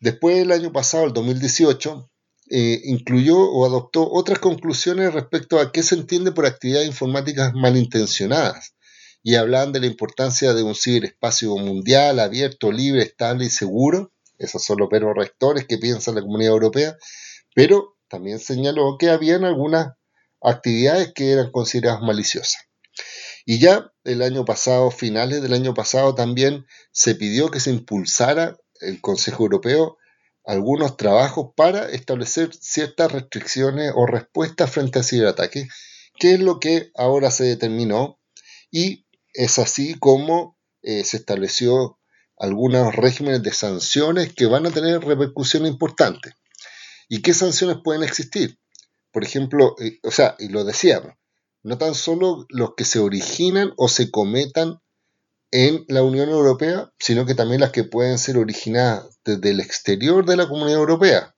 Después, 0.00 0.38
el 0.38 0.52
año 0.52 0.72
pasado, 0.72 1.04
el 1.04 1.12
2018, 1.12 2.10
eh, 2.50 2.80
incluyó 2.84 3.38
o 3.38 3.64
adoptó 3.64 4.10
otras 4.10 4.38
conclusiones 4.38 5.14
respecto 5.14 5.58
a 5.58 5.72
qué 5.72 5.82
se 5.82 5.94
entiende 5.94 6.32
por 6.32 6.46
actividades 6.46 6.88
informáticas 6.88 7.52
malintencionadas 7.54 8.74
y 9.22 9.36
hablan 9.36 9.72
de 9.72 9.80
la 9.80 9.86
importancia 9.86 10.52
de 10.52 10.62
un 10.62 10.74
ciberespacio 10.74 11.56
mundial, 11.56 12.18
abierto, 12.18 12.72
libre, 12.72 13.02
estable 13.02 13.44
y 13.46 13.50
seguro. 13.50 14.12
Esos 14.38 14.64
son 14.64 14.78
los 14.78 14.88
veros 14.88 15.14
rectores 15.14 15.66
que 15.66 15.78
piensa 15.78 16.12
la 16.12 16.22
Comunidad 16.22 16.54
Europea, 16.54 16.96
pero 17.54 17.96
también 18.08 18.40
señaló 18.40 18.96
que 18.98 19.10
habían 19.10 19.44
algunas 19.44 19.94
actividades 20.40 21.12
que 21.14 21.30
eran 21.30 21.52
consideradas 21.52 22.02
maliciosas. 22.02 22.62
Y 23.46 23.58
ya 23.58 23.92
el 24.04 24.22
año 24.22 24.44
pasado, 24.44 24.90
finales 24.90 25.42
del 25.42 25.52
año 25.52 25.74
pasado, 25.74 26.14
también 26.14 26.66
se 26.90 27.14
pidió 27.14 27.50
que 27.50 27.60
se 27.60 27.70
impulsara 27.70 28.56
el 28.80 29.00
Consejo 29.00 29.44
Europeo 29.44 29.98
algunos 30.44 30.96
trabajos 30.96 31.50
para 31.56 31.88
establecer 31.90 32.50
ciertas 32.54 33.12
restricciones 33.12 33.92
o 33.94 34.06
respuestas 34.06 34.70
frente 34.70 34.98
a 34.98 35.02
ciberataques, 35.02 35.68
que 36.18 36.34
es 36.34 36.40
lo 36.40 36.58
que 36.58 36.90
ahora 36.94 37.30
se 37.30 37.44
determinó 37.44 38.18
y 38.70 39.06
es 39.34 39.58
así 39.58 39.94
como 39.98 40.58
eh, 40.82 41.04
se 41.04 41.18
estableció 41.18 41.98
algunos 42.36 42.94
regímenes 42.96 43.42
de 43.42 43.52
sanciones 43.52 44.32
que 44.34 44.46
van 44.46 44.66
a 44.66 44.70
tener 44.70 45.00
repercusión 45.00 45.66
importante. 45.66 46.34
¿Y 47.08 47.22
qué 47.22 47.34
sanciones 47.34 47.76
pueden 47.84 48.02
existir? 48.02 48.58
Por 49.12 49.22
ejemplo, 49.24 49.76
eh, 49.78 49.98
o 50.02 50.10
sea, 50.10 50.34
y 50.38 50.48
lo 50.48 50.64
decíamos, 50.64 51.12
no 51.62 51.78
tan 51.78 51.94
solo 51.94 52.46
los 52.48 52.74
que 52.74 52.84
se 52.84 52.98
originan 52.98 53.72
o 53.76 53.88
se 53.88 54.10
cometan 54.10 54.80
en 55.52 55.84
la 55.88 56.02
Unión 56.02 56.30
Europea, 56.30 56.90
sino 56.98 57.26
que 57.26 57.34
también 57.34 57.60
las 57.60 57.70
que 57.70 57.84
pueden 57.84 58.18
ser 58.18 58.38
originadas 58.38 59.18
desde 59.22 59.50
el 59.50 59.60
exterior 59.60 60.24
de 60.24 60.36
la 60.36 60.48
Comunidad 60.48 60.80
Europea, 60.80 61.36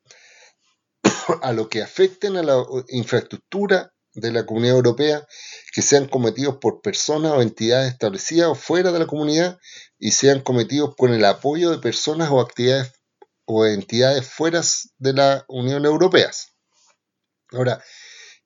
a 1.42 1.52
lo 1.52 1.68
que 1.68 1.82
afecten 1.82 2.36
a 2.36 2.42
la 2.42 2.64
infraestructura 2.88 3.92
de 4.14 4.30
la 4.30 4.46
Comunidad 4.46 4.76
Europea, 4.76 5.26
que 5.72 5.82
sean 5.82 6.06
cometidos 6.06 6.58
por 6.60 6.80
personas 6.80 7.32
o 7.32 7.42
entidades 7.42 7.92
establecidas 7.92 8.48
o 8.48 8.54
fuera 8.54 8.92
de 8.92 9.00
la 9.00 9.06
comunidad 9.06 9.58
y 9.98 10.12
sean 10.12 10.40
cometidos 10.40 10.94
con 10.96 11.12
el 11.12 11.24
apoyo 11.24 11.72
de 11.72 11.78
personas 11.78 12.30
o 12.30 12.40
actividades 12.40 12.92
o 13.46 13.66
entidades 13.66 14.26
fuera 14.26 14.62
de 14.98 15.12
la 15.12 15.44
Unión 15.48 15.84
Europea. 15.84 16.30
Ahora, 17.50 17.82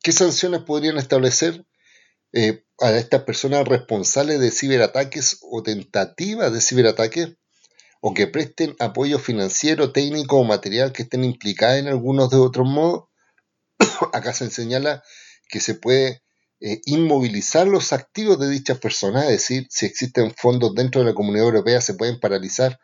¿qué 0.02 0.12
sanciones 0.12 0.62
podrían 0.62 0.96
establecer? 0.96 1.66
Eh, 2.32 2.64
a 2.81 2.93
estas 2.93 3.22
personas 3.22 3.66
responsables 3.66 4.41
de 4.41 4.51
ciberataques 4.51 5.39
o 5.43 5.62
tentativas 5.62 6.53
de 6.53 6.61
ciberataques 6.61 7.37
o 8.01 8.14
que 8.14 8.29
presten 8.29 8.76
apoyo 8.79 9.18
financiero, 9.18 9.93
técnico 9.93 10.37
o 10.37 10.45
material 10.45 10.93
que 10.93 11.03
estén 11.03 11.24
implicadas 11.24 11.81
en 11.81 11.89
algunos 11.89 12.31
de 12.31 12.37
otros 12.37 12.68
modos. 12.68 13.05
Acá 14.12 14.33
se 14.33 14.51
señala 14.51 15.03
que 15.49 15.59
se 15.61 15.74
puede 15.74 16.22
eh, 16.61 16.81
inmovilizar 16.85 17.66
los 17.66 17.93
activos 17.93 18.39
de 18.39 18.49
dichas 18.49 18.79
personas, 18.79 19.24
es 19.24 19.31
decir, 19.31 19.66
si 19.70 19.87
existen 19.87 20.33
fondos 20.37 20.74
dentro 20.74 21.01
de 21.01 21.09
la 21.09 21.14
Comunidad 21.14 21.47
Europea 21.47 21.81
se 21.81 21.95
pueden 21.95 22.20
paralizar, 22.20 22.79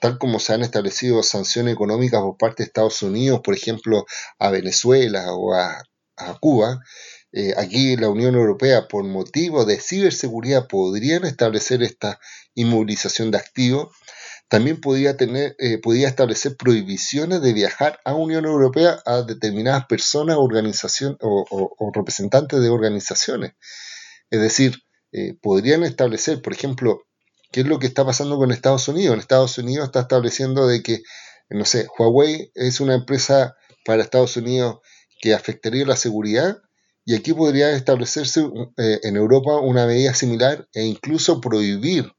tal 0.00 0.18
como 0.18 0.40
se 0.40 0.54
han 0.54 0.62
establecido 0.62 1.22
sanciones 1.22 1.74
económicas 1.74 2.20
por 2.20 2.36
parte 2.36 2.62
de 2.62 2.68
Estados 2.68 3.02
Unidos, 3.02 3.40
por 3.44 3.54
ejemplo, 3.54 4.06
a 4.38 4.50
Venezuela 4.50 5.32
o 5.32 5.54
a 5.54 5.84
Cuba, 6.40 6.80
eh, 7.32 7.54
aquí 7.56 7.96
la 7.96 8.08
Unión 8.08 8.34
Europea, 8.34 8.88
por 8.88 9.04
motivo 9.04 9.64
de 9.64 9.80
ciberseguridad, 9.80 10.66
podrían 10.66 11.24
establecer 11.24 11.82
esta 11.82 12.18
inmovilización 12.54 13.30
de 13.30 13.38
activos. 13.38 13.94
También 14.48 14.80
podría, 14.80 15.16
tener, 15.16 15.54
eh, 15.60 15.80
establecer 16.04 16.56
prohibiciones 16.56 17.40
de 17.40 17.52
viajar 17.52 18.00
a 18.04 18.14
Unión 18.14 18.46
Europea 18.46 19.00
a 19.06 19.22
determinadas 19.22 19.86
personas 19.86 20.36
organización, 20.38 21.16
o, 21.20 21.92
representantes 21.94 22.60
de 22.60 22.68
organizaciones. 22.68 23.52
Es 24.30 24.40
decir, 24.40 24.82
eh, 25.12 25.34
podrían 25.40 25.84
establecer, 25.84 26.42
por 26.42 26.52
ejemplo, 26.52 27.04
qué 27.52 27.60
es 27.60 27.66
lo 27.66 27.78
que 27.78 27.86
está 27.86 28.04
pasando 28.04 28.38
con 28.38 28.50
Estados 28.50 28.88
Unidos. 28.88 29.14
En 29.14 29.20
Estados 29.20 29.56
Unidos 29.58 29.86
está 29.86 30.00
estableciendo 30.00 30.66
de 30.66 30.82
que, 30.82 31.02
no 31.48 31.64
sé, 31.64 31.86
Huawei 31.96 32.50
es 32.54 32.80
una 32.80 32.94
empresa 32.94 33.56
para 33.84 34.02
Estados 34.02 34.36
Unidos 34.36 34.80
que 35.20 35.32
afectaría 35.32 35.86
la 35.86 35.96
seguridad 35.96 36.58
y 37.04 37.14
aquí 37.14 37.32
podría 37.32 37.70
establecerse 37.72 38.48
eh, 38.76 39.00
en 39.02 39.16
Europa 39.16 39.58
una 39.58 39.86
medida 39.86 40.14
similar 40.14 40.68
e 40.72 40.84
incluso 40.84 41.40
prohibir 41.40 42.12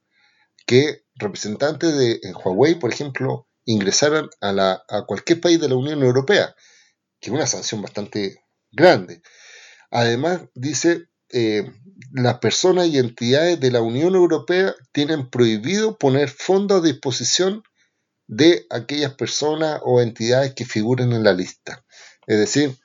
que 0.65 1.03
representantes 1.15 1.95
de 1.97 2.19
Huawei, 2.33 2.75
por 2.75 2.91
ejemplo, 2.91 3.47
ingresaran 3.65 4.29
a, 4.39 4.51
la, 4.51 4.83
a 4.89 5.05
cualquier 5.05 5.39
país 5.39 5.59
de 5.59 5.69
la 5.69 5.75
Unión 5.75 6.01
Europea, 6.01 6.55
que 7.19 7.29
es 7.29 7.33
una 7.33 7.47
sanción 7.47 7.81
bastante 7.81 8.43
grande. 8.71 9.21
Además, 9.91 10.41
dice, 10.55 11.07
eh, 11.29 11.71
las 12.11 12.39
personas 12.39 12.87
y 12.87 12.97
entidades 12.97 13.59
de 13.59 13.71
la 13.71 13.81
Unión 13.81 14.15
Europea 14.15 14.73
tienen 14.91 15.29
prohibido 15.29 15.97
poner 15.97 16.29
fondos 16.29 16.81
a 16.81 16.85
disposición 16.85 17.63
de 18.27 18.65
aquellas 18.69 19.13
personas 19.15 19.81
o 19.83 20.01
entidades 20.01 20.53
que 20.53 20.65
figuren 20.65 21.13
en 21.13 21.23
la 21.23 21.33
lista. 21.33 21.85
Es 22.27 22.39
decir, 22.39 22.77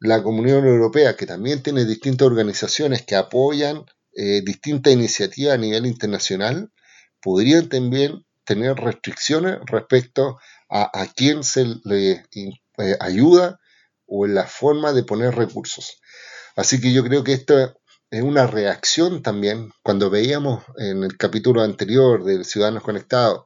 la 0.00 0.22
Comunidad 0.22 0.66
Europea, 0.66 1.14
que 1.14 1.26
también 1.26 1.62
tiene 1.62 1.84
distintas 1.84 2.26
organizaciones 2.26 3.02
que 3.02 3.16
apoyan 3.16 3.84
eh, 4.14 4.42
distintas 4.42 4.92
iniciativas 4.92 5.54
a 5.54 5.58
nivel 5.58 5.86
internacional, 5.86 6.72
podrían 7.20 7.68
también 7.68 8.24
tener 8.44 8.76
restricciones 8.76 9.58
respecto 9.66 10.38
a, 10.68 10.90
a 11.00 11.06
quién 11.06 11.44
se 11.44 11.66
le 11.84 12.24
eh, 12.34 12.96
ayuda 12.98 13.60
o 14.06 14.26
en 14.26 14.34
la 14.34 14.46
forma 14.46 14.92
de 14.92 15.04
poner 15.04 15.34
recursos. 15.34 16.00
Así 16.56 16.80
que 16.80 16.92
yo 16.92 17.04
creo 17.04 17.22
que 17.22 17.34
esto 17.34 17.76
es 18.10 18.22
una 18.22 18.46
reacción 18.46 19.22
también, 19.22 19.70
cuando 19.82 20.10
veíamos 20.10 20.64
en 20.78 21.04
el 21.04 21.16
capítulo 21.16 21.62
anterior 21.62 22.24
de 22.24 22.42
Ciudadanos 22.42 22.82
Conectados, 22.82 23.44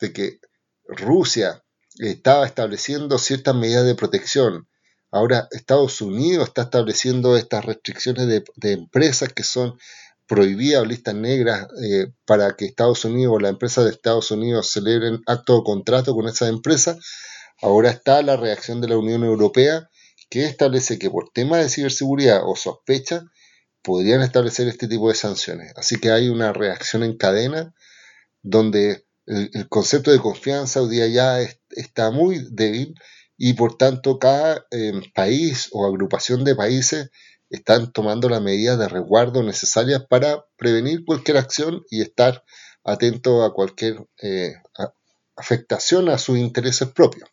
de 0.00 0.12
que 0.12 0.40
Rusia 0.84 1.62
estaba 1.98 2.46
estableciendo 2.46 3.18
ciertas 3.18 3.54
medidas 3.54 3.84
de 3.84 3.94
protección 3.94 4.66
Ahora 5.10 5.48
Estados 5.50 6.00
Unidos 6.00 6.48
está 6.48 6.62
estableciendo 6.62 7.36
estas 7.36 7.64
restricciones 7.64 8.26
de, 8.28 8.72
empresas 8.72 9.32
que 9.32 9.42
son 9.42 9.76
prohibidas 10.26 10.82
o 10.82 10.84
listas 10.84 11.14
negras 11.14 11.66
eh, 11.82 12.12
para 12.24 12.54
que 12.54 12.66
Estados 12.66 13.04
Unidos 13.04 13.34
o 13.34 13.40
las 13.40 13.50
empresas 13.50 13.84
de 13.84 13.90
Estados 13.90 14.30
Unidos 14.30 14.70
celebren 14.70 15.20
acto 15.26 15.56
o 15.56 15.64
contrato 15.64 16.14
con 16.14 16.28
esas 16.28 16.48
empresas. 16.48 16.98
Ahora 17.60 17.90
está 17.90 18.22
la 18.22 18.36
reacción 18.36 18.80
de 18.80 18.88
la 18.88 18.98
Unión 18.98 19.24
Europea 19.24 19.90
que 20.30 20.44
establece 20.44 20.98
que 20.98 21.10
por 21.10 21.30
temas 21.30 21.62
de 21.62 21.68
ciberseguridad 21.68 22.42
o 22.44 22.54
sospecha 22.54 23.24
podrían 23.82 24.22
establecer 24.22 24.68
este 24.68 24.86
tipo 24.86 25.08
de 25.08 25.16
sanciones. 25.16 25.72
Así 25.76 25.98
que 25.98 26.12
hay 26.12 26.28
una 26.28 26.52
reacción 26.52 27.02
en 27.02 27.16
cadena 27.16 27.74
donde 28.42 29.04
el, 29.26 29.68
concepto 29.68 30.10
de 30.12 30.18
confianza 30.18 30.82
hoy 30.82 30.90
día 30.90 31.08
ya 31.08 31.40
está 31.70 32.10
muy 32.10 32.46
débil 32.50 32.94
y 33.42 33.54
por 33.54 33.78
tanto 33.78 34.18
cada 34.18 34.66
em, 34.70 35.00
país 35.14 35.70
o 35.72 35.86
agrupación 35.86 36.44
de 36.44 36.54
países 36.54 37.08
están 37.48 37.90
tomando 37.90 38.28
las 38.28 38.42
medidas 38.42 38.78
de 38.78 38.86
resguardo 38.86 39.42
necesarias 39.42 40.04
para 40.10 40.44
prevenir 40.58 41.06
cualquier 41.06 41.38
acción 41.38 41.82
y 41.90 42.02
estar 42.02 42.44
atento 42.84 43.42
a 43.42 43.54
cualquier 43.54 44.06
eh, 44.20 44.56
afectación 45.36 46.10
a 46.10 46.18
sus 46.18 46.36
intereses 46.36 46.88
propios. 46.88 47.30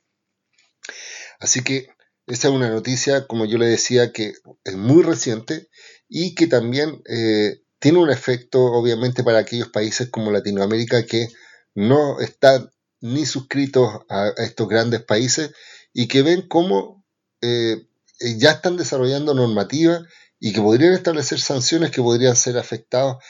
Así 1.41 1.61
que 1.61 1.89
esa 2.25 2.47
es 2.47 2.53
una 2.53 2.69
noticia, 2.69 3.27
como 3.27 3.43
yo 3.43 3.57
le 3.57 3.67
decía, 3.67 4.13
que 4.13 4.31
es 4.63 4.77
muy 4.77 5.03
reciente 5.03 5.67
y 6.07 6.35
que 6.35 6.47
también 6.47 7.01
eh, 7.09 7.63
tiene 7.79 7.99
un 7.99 8.09
efecto, 8.09 8.63
obviamente, 8.63 9.25
para 9.25 9.39
aquellos 9.39 9.67
países 9.67 10.09
como 10.09 10.31
Latinoamérica 10.31 11.05
que 11.05 11.27
no 11.75 12.21
están 12.21 12.69
ni 13.01 13.25
suscritos 13.25 13.89
a 14.07 14.29
estos 14.37 14.69
grandes 14.69 15.03
países 15.03 15.51
y 15.93 16.07
que 16.07 16.21
ven 16.21 16.47
cómo 16.47 17.05
eh, 17.41 17.87
eh, 18.19 18.37
ya 18.37 18.51
están 18.51 18.77
desarrollando 18.77 19.33
normativa 19.33 20.05
y 20.39 20.53
que 20.53 20.61
podrían 20.61 20.93
establecer 20.93 21.39
sanciones 21.39 21.91
que 21.91 22.01
podrían 22.01 22.35
ser 22.35 22.57
afectados 22.57 23.23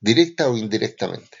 directa 0.00 0.48
o 0.48 0.56
indirectamente. 0.56 1.38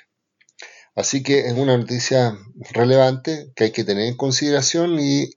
Así 0.94 1.22
que 1.22 1.46
es 1.46 1.54
una 1.54 1.76
noticia 1.76 2.36
relevante 2.72 3.52
que 3.54 3.64
hay 3.64 3.72
que 3.72 3.84
tener 3.84 4.06
en 4.06 4.16
consideración 4.16 4.98
y 5.00 5.30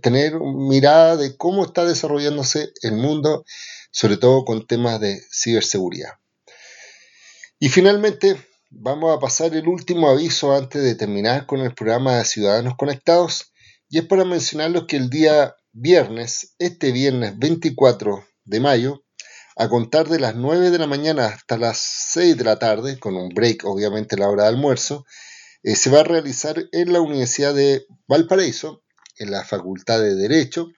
tener 0.00 0.38
mirada 0.40 1.16
de 1.16 1.36
cómo 1.36 1.64
está 1.64 1.84
desarrollándose 1.84 2.72
el 2.82 2.92
mundo, 2.92 3.44
sobre 3.90 4.16
todo 4.16 4.44
con 4.44 4.66
temas 4.66 5.00
de 5.00 5.20
ciberseguridad. 5.32 6.12
Y 7.58 7.68
finalmente, 7.68 8.36
vamos 8.70 9.14
a 9.14 9.20
pasar 9.20 9.54
el 9.54 9.68
último 9.68 10.08
aviso 10.08 10.54
antes 10.54 10.82
de 10.82 10.94
terminar 10.94 11.46
con 11.46 11.60
el 11.60 11.74
programa 11.74 12.16
de 12.16 12.24
Ciudadanos 12.24 12.76
Conectados 12.76 13.52
y 13.90 13.98
es 13.98 14.06
para 14.06 14.24
mencionarlos 14.24 14.86
que 14.86 14.96
el 14.96 15.10
día 15.10 15.56
viernes, 15.72 16.54
este 16.58 16.92
viernes 16.92 17.36
24 17.38 18.24
de 18.44 18.60
mayo, 18.60 19.04
a 19.56 19.68
contar 19.68 20.08
de 20.08 20.20
las 20.20 20.36
9 20.36 20.70
de 20.70 20.78
la 20.78 20.86
mañana 20.86 21.26
hasta 21.26 21.58
las 21.58 21.78
6 22.12 22.36
de 22.36 22.44
la 22.44 22.58
tarde, 22.58 22.98
con 23.00 23.16
un 23.16 23.30
break 23.30 23.64
obviamente 23.64 24.16
la 24.16 24.28
hora 24.28 24.44
de 24.44 24.50
almuerzo, 24.50 25.04
eh, 25.64 25.74
se 25.74 25.90
va 25.90 26.00
a 26.00 26.04
realizar 26.04 26.56
en 26.70 26.92
la 26.92 27.00
Universidad 27.00 27.52
de 27.52 27.84
Valparaíso, 28.06 28.82
en 29.18 29.32
la 29.32 29.44
Facultad 29.44 30.00
de 30.00 30.14
Derecho, 30.14 30.68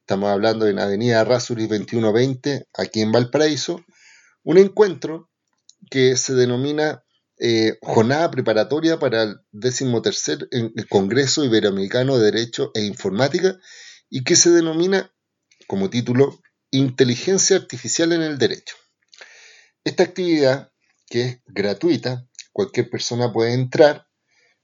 estamos 0.00 0.30
hablando 0.30 0.66
en 0.66 0.78
Avenida 0.78 1.22
Rasuri 1.22 1.66
2120, 1.66 2.66
aquí 2.72 3.02
en 3.02 3.12
Valparaíso, 3.12 3.84
un 4.42 4.56
encuentro 4.56 5.30
que 5.90 6.16
se 6.16 6.34
denomina 6.34 7.03
eh, 7.46 7.76
jornada 7.82 8.30
preparatoria 8.30 8.98
para 8.98 9.24
el 9.24 9.36
decimotercer 9.52 10.48
Congreso 10.88 11.44
Iberoamericano 11.44 12.16
de 12.16 12.24
Derecho 12.24 12.70
e 12.72 12.80
Informática 12.80 13.58
y 14.08 14.24
que 14.24 14.34
se 14.34 14.48
denomina 14.48 15.12
como 15.66 15.90
título 15.90 16.40
Inteligencia 16.70 17.56
Artificial 17.56 18.12
en 18.12 18.22
el 18.22 18.38
Derecho. 18.38 18.76
Esta 19.84 20.04
actividad, 20.04 20.72
que 21.06 21.22
es 21.22 21.40
gratuita, 21.44 22.26
cualquier 22.50 22.88
persona 22.88 23.30
puede 23.30 23.52
entrar, 23.52 24.08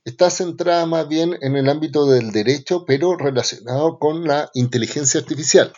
está 0.02 0.30
centrada 0.30 0.86
más 0.86 1.06
bien 1.06 1.36
en 1.42 1.56
el 1.56 1.68
ámbito 1.68 2.06
del 2.06 2.32
derecho, 2.32 2.86
pero 2.86 3.14
relacionado 3.14 3.98
con 3.98 4.24
la 4.26 4.50
inteligencia 4.54 5.20
artificial. 5.20 5.70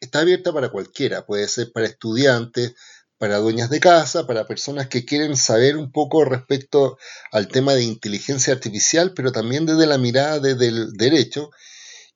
Está 0.00 0.18
abierta 0.18 0.52
para 0.52 0.68
cualquiera, 0.68 1.24
puede 1.24 1.48
ser 1.48 1.72
para 1.72 1.86
estudiantes, 1.86 2.74
para 3.20 3.36
dueñas 3.36 3.68
de 3.68 3.80
casa, 3.80 4.26
para 4.26 4.46
personas 4.46 4.88
que 4.88 5.04
quieren 5.04 5.36
saber 5.36 5.76
un 5.76 5.92
poco 5.92 6.24
respecto 6.24 6.96
al 7.32 7.48
tema 7.48 7.74
de 7.74 7.82
inteligencia 7.82 8.54
artificial, 8.54 9.12
pero 9.14 9.30
también 9.30 9.66
desde 9.66 9.86
la 9.86 9.98
mirada 9.98 10.38
desde 10.38 10.68
el 10.68 10.94
derecho. 10.94 11.50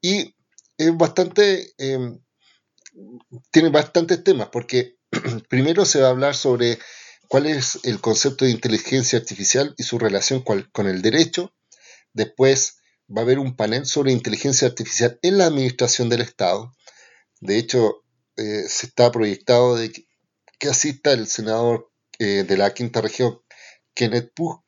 Y 0.01 0.35
es 0.79 0.97
bastante, 0.97 1.75
em, 1.77 2.21
tiene 3.51 3.69
bastantes 3.69 4.25
temas, 4.25 4.49
porque 4.51 4.97
primero 5.51 5.85
se 5.85 6.01
va 6.01 6.07
a 6.07 6.11
hablar 6.11 6.35
sobre 6.35 6.79
cuál 7.29 7.45
es 7.49 7.81
el 7.83 8.01
concepto 8.01 8.47
de 8.47 8.53
inteligencia 8.53 9.19
artificial 9.19 9.75
y 9.77 9.83
su 9.83 9.99
relación 9.99 10.41
con 10.41 10.87
el 10.87 11.03
derecho. 11.03 11.53
Después 12.15 12.79
va 13.15 13.21
a 13.21 13.25
haber 13.25 13.39
un 13.39 13.57
panel 13.57 13.85
sobre 13.85 14.11
inteligencia 14.11 14.69
artificial 14.69 15.19
en 15.21 15.37
la 15.37 15.45
administración 15.45 16.09
del 16.09 16.23
Estado. 16.23 16.73
De 17.43 17.59
hecho, 17.59 18.05
eh, 18.37 18.65
se 18.69 18.87
está 18.87 19.13
proyectado 19.13 19.77
de 19.77 20.04
que, 20.65 20.71
asista 20.71 21.13
el 21.13 21.27
senador 21.27 21.91
eh, 22.19 22.45
de 22.45 22.57
la 22.57 22.73
quinta 22.73 23.01
región, 23.01 23.41
Kenneth 23.95 24.33
Pugh, 24.35 24.65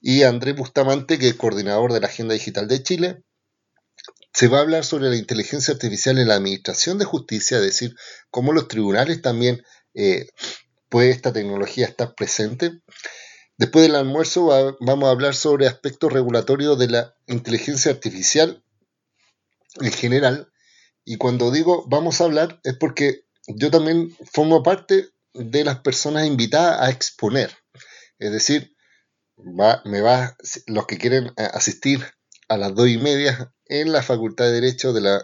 y 0.00 0.22
André 0.22 0.52
Bustamante, 0.52 1.18
que 1.18 1.28
es 1.28 1.34
coordinador 1.34 1.92
de 1.92 2.00
la 2.00 2.06
Agenda 2.06 2.34
Digital 2.34 2.68
de 2.68 2.82
Chile. 2.82 3.22
Se 4.32 4.48
va 4.48 4.58
a 4.58 4.60
hablar 4.60 4.84
sobre 4.84 5.08
la 5.08 5.16
inteligencia 5.16 5.72
artificial 5.72 6.18
en 6.18 6.28
la 6.28 6.34
administración 6.34 6.98
de 6.98 7.04
justicia, 7.04 7.56
es 7.56 7.62
decir, 7.64 7.96
cómo 8.30 8.52
los 8.52 8.68
tribunales 8.68 9.22
también 9.22 9.62
eh, 9.94 10.28
puede 10.88 11.10
esta 11.10 11.32
tecnología 11.32 11.86
estar 11.86 12.14
presente. 12.14 12.80
Después 13.56 13.86
del 13.86 13.96
almuerzo 13.96 14.76
vamos 14.80 15.08
a 15.08 15.10
hablar 15.10 15.34
sobre 15.34 15.66
aspectos 15.66 16.12
regulatorios 16.12 16.78
de 16.78 16.88
la 16.88 17.16
inteligencia 17.26 17.90
artificial 17.90 18.62
en 19.80 19.92
general. 19.92 20.52
Y 21.04 21.16
cuando 21.16 21.50
digo 21.50 21.84
vamos 21.88 22.20
a 22.20 22.24
hablar 22.24 22.60
es 22.62 22.76
porque 22.76 23.24
yo 23.48 23.70
también 23.70 24.14
formo 24.30 24.62
parte 24.62 25.08
de 25.34 25.64
las 25.64 25.80
personas 25.80 26.26
invitadas 26.26 26.80
a 26.80 26.90
exponer. 26.90 27.50
Es 28.18 28.32
decir, 28.32 28.74
me 29.36 30.00
va, 30.00 30.36
los 30.66 30.86
que 30.86 30.98
quieren 30.98 31.32
asistir 31.36 32.04
a 32.48 32.56
las 32.56 32.74
dos 32.74 32.88
y 32.88 32.98
media 32.98 33.52
en 33.66 33.92
la 33.92 34.02
Facultad 34.02 34.46
de 34.46 34.52
Derecho 34.52 34.92
de 34.92 35.02
la 35.02 35.22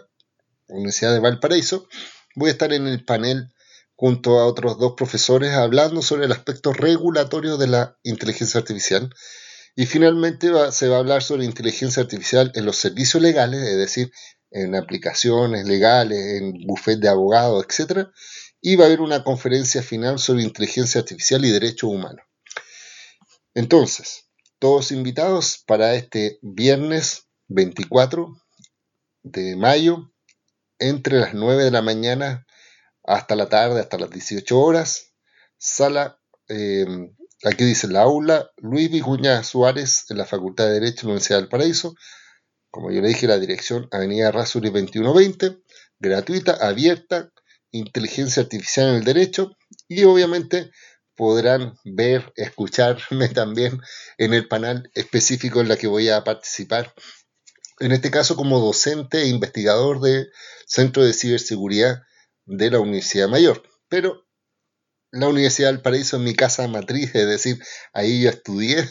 Universidad 0.67 1.13
de 1.13 1.19
Valparaíso, 1.19 1.87
voy 2.35 2.49
a 2.49 2.51
estar 2.51 2.71
en 2.73 2.87
el 2.87 3.03
panel 3.03 3.53
junto 3.95 4.39
a 4.39 4.45
otros 4.45 4.77
dos 4.77 4.93
profesores 4.95 5.53
hablando 5.53 6.01
sobre 6.01 6.25
el 6.25 6.31
aspecto 6.31 6.73
regulatorio 6.73 7.57
de 7.57 7.67
la 7.67 7.97
inteligencia 8.03 8.59
artificial. 8.59 9.09
Y 9.75 9.85
finalmente 9.87 10.51
se 10.71 10.87
va 10.87 10.95
a 10.95 10.99
hablar 10.99 11.21
sobre 11.21 11.45
inteligencia 11.45 12.03
artificial 12.03 12.51
en 12.55 12.65
los 12.65 12.77
servicios 12.77 13.21
legales, 13.21 13.61
es 13.61 13.77
decir, 13.77 14.11
en 14.51 14.75
aplicaciones 14.75 15.67
legales, 15.67 16.41
en 16.41 16.53
bufet 16.65 16.99
de 16.99 17.09
abogados, 17.09 17.65
etc. 17.65 18.07
Y 18.67 18.77
va 18.77 18.85
a 18.85 18.87
haber 18.87 19.01
una 19.01 19.23
conferencia 19.23 19.83
final 19.83 20.17
sobre 20.17 20.41
inteligencia 20.41 20.99
artificial 20.99 21.45
y 21.45 21.51
derechos 21.51 21.87
humanos. 21.87 22.25
Entonces, 23.53 24.25
todos 24.57 24.91
invitados 24.91 25.63
para 25.67 25.93
este 25.93 26.39
viernes 26.41 27.27
24 27.47 28.35
de 29.21 29.55
mayo, 29.55 30.11
entre 30.79 31.19
las 31.19 31.35
9 31.35 31.63
de 31.63 31.69
la 31.69 31.83
mañana 31.83 32.47
hasta 33.03 33.35
la 33.35 33.49
tarde, 33.49 33.81
hasta 33.81 33.99
las 33.99 34.09
18 34.09 34.59
horas. 34.59 35.13
Sala, 35.59 36.19
eh, 36.49 36.87
aquí 37.43 37.65
dice 37.65 37.87
la 37.87 38.01
aula 38.01 38.49
Luis 38.57 38.89
Vicuña 38.89 39.43
Suárez 39.43 40.05
en 40.09 40.17
la 40.17 40.25
Facultad 40.25 40.65
de 40.65 40.79
Derecho 40.79 41.01
de 41.01 41.03
la 41.03 41.09
Universidad 41.09 41.37
del 41.37 41.49
Paraíso. 41.49 41.93
Como 42.71 42.89
yo 42.89 42.99
le 42.99 43.09
dije, 43.09 43.27
la 43.27 43.37
dirección 43.37 43.87
Avenida 43.91 44.31
Rasuri 44.31 44.71
2120, 44.71 45.59
gratuita, 45.99 46.53
abierta, 46.53 47.31
inteligencia 47.77 48.43
artificial 48.43 48.89
en 48.89 48.95
el 48.95 49.03
derecho 49.03 49.55
y 49.87 50.03
obviamente 50.03 50.71
podrán 51.15 51.77
ver, 51.83 52.33
escucharme 52.35 53.29
también 53.33 53.79
en 54.17 54.33
el 54.33 54.47
panel 54.47 54.89
específico 54.93 55.61
en 55.61 55.69
la 55.69 55.77
que 55.77 55.87
voy 55.87 56.09
a 56.09 56.23
participar. 56.23 56.93
En 57.79 57.91
este 57.91 58.11
caso 58.11 58.35
como 58.35 58.59
docente 58.59 59.21
e 59.21 59.27
investigador 59.27 59.99
del 60.01 60.29
Centro 60.65 61.03
de 61.03 61.13
Ciberseguridad 61.13 62.03
de 62.45 62.71
la 62.71 62.79
Universidad 62.79 63.27
Mayor. 63.27 63.63
Pero 63.89 64.25
la 65.11 65.27
Universidad 65.27 65.69
del 65.69 65.81
Paraíso 65.81 66.17
es 66.17 66.23
mi 66.23 66.33
casa 66.33 66.67
matriz, 66.67 67.13
es 67.15 67.27
decir, 67.27 67.61
ahí 67.93 68.23
yo 68.23 68.29
estudié, 68.29 68.87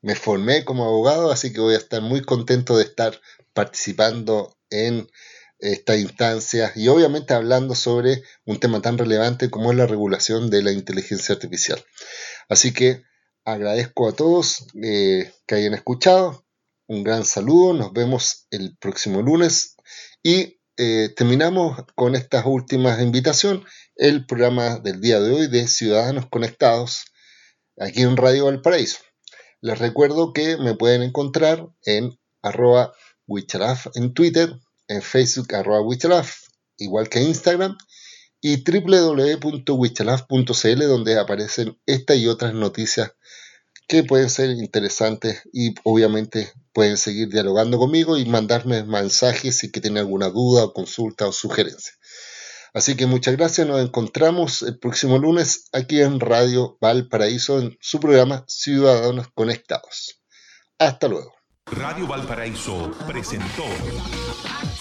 me 0.00 0.14
formé 0.14 0.64
como 0.64 0.84
abogado, 0.84 1.30
así 1.30 1.52
que 1.52 1.60
voy 1.60 1.74
a 1.74 1.78
estar 1.78 2.00
muy 2.00 2.22
contento 2.22 2.76
de 2.76 2.84
estar 2.84 3.20
participando 3.52 4.56
en 4.70 5.08
esta 5.62 5.96
instancia 5.96 6.72
y 6.74 6.88
obviamente 6.88 7.34
hablando 7.34 7.74
sobre 7.74 8.22
un 8.44 8.58
tema 8.58 8.82
tan 8.82 8.98
relevante 8.98 9.48
como 9.48 9.70
es 9.70 9.78
la 9.78 9.86
regulación 9.86 10.50
de 10.50 10.62
la 10.62 10.72
inteligencia 10.72 11.34
artificial. 11.34 11.82
Así 12.48 12.72
que 12.72 13.04
agradezco 13.44 14.08
a 14.08 14.12
todos 14.12 14.66
eh, 14.82 15.32
que 15.46 15.54
hayan 15.54 15.74
escuchado, 15.74 16.44
un 16.88 17.04
gran 17.04 17.24
saludo, 17.24 17.74
nos 17.74 17.92
vemos 17.92 18.46
el 18.50 18.76
próximo 18.76 19.22
lunes 19.22 19.76
y 20.22 20.60
eh, 20.76 21.10
terminamos 21.16 21.84
con 21.94 22.16
estas 22.16 22.44
últimas 22.44 23.00
invitación 23.00 23.64
el 23.94 24.26
programa 24.26 24.78
del 24.78 25.00
día 25.00 25.20
de 25.20 25.32
hoy 25.32 25.46
de 25.46 25.68
Ciudadanos 25.68 26.26
Conectados 26.26 27.04
aquí 27.78 28.02
en 28.02 28.16
Radio 28.16 28.46
Valparaíso. 28.46 28.98
Les 29.60 29.78
recuerdo 29.78 30.32
que 30.32 30.56
me 30.56 30.74
pueden 30.74 31.02
encontrar 31.02 31.68
en 31.84 32.18
arroba 32.42 32.92
en 33.94 34.12
Twitter, 34.12 34.52
en 34.88 35.02
Facebook 35.02 35.54
arroba 35.54 35.80
Wichalaf, 35.80 36.48
igual 36.78 37.08
que 37.08 37.20
Instagram, 37.20 37.76
y 38.40 38.64
www.wichalaf.cl 38.64 40.86
donde 40.86 41.18
aparecen 41.18 41.78
esta 41.86 42.14
y 42.14 42.26
otras 42.26 42.54
noticias 42.54 43.12
que 43.86 44.04
pueden 44.04 44.30
ser 44.30 44.50
interesantes 44.50 45.42
y 45.52 45.74
obviamente 45.84 46.52
pueden 46.72 46.96
seguir 46.96 47.28
dialogando 47.28 47.78
conmigo 47.78 48.16
y 48.16 48.24
mandarme 48.24 48.84
mensajes 48.84 49.58
si 49.58 49.70
tienen 49.70 49.98
alguna 49.98 50.30
duda 50.30 50.64
o 50.64 50.72
consulta 50.72 51.26
o 51.26 51.32
sugerencia. 51.32 51.92
Así 52.74 52.96
que 52.96 53.06
muchas 53.06 53.36
gracias, 53.36 53.66
nos 53.66 53.82
encontramos 53.82 54.62
el 54.62 54.78
próximo 54.78 55.18
lunes 55.18 55.68
aquí 55.72 56.00
en 56.00 56.20
Radio 56.20 56.78
Valparaíso 56.80 57.60
en 57.60 57.76
su 57.80 58.00
programa 58.00 58.44
Ciudadanos 58.48 59.28
Conectados. 59.34 60.22
Hasta 60.78 61.06
luego. 61.06 61.34
Radio 61.66 62.06
Valparaíso 62.06 62.90
presentó 63.06 63.64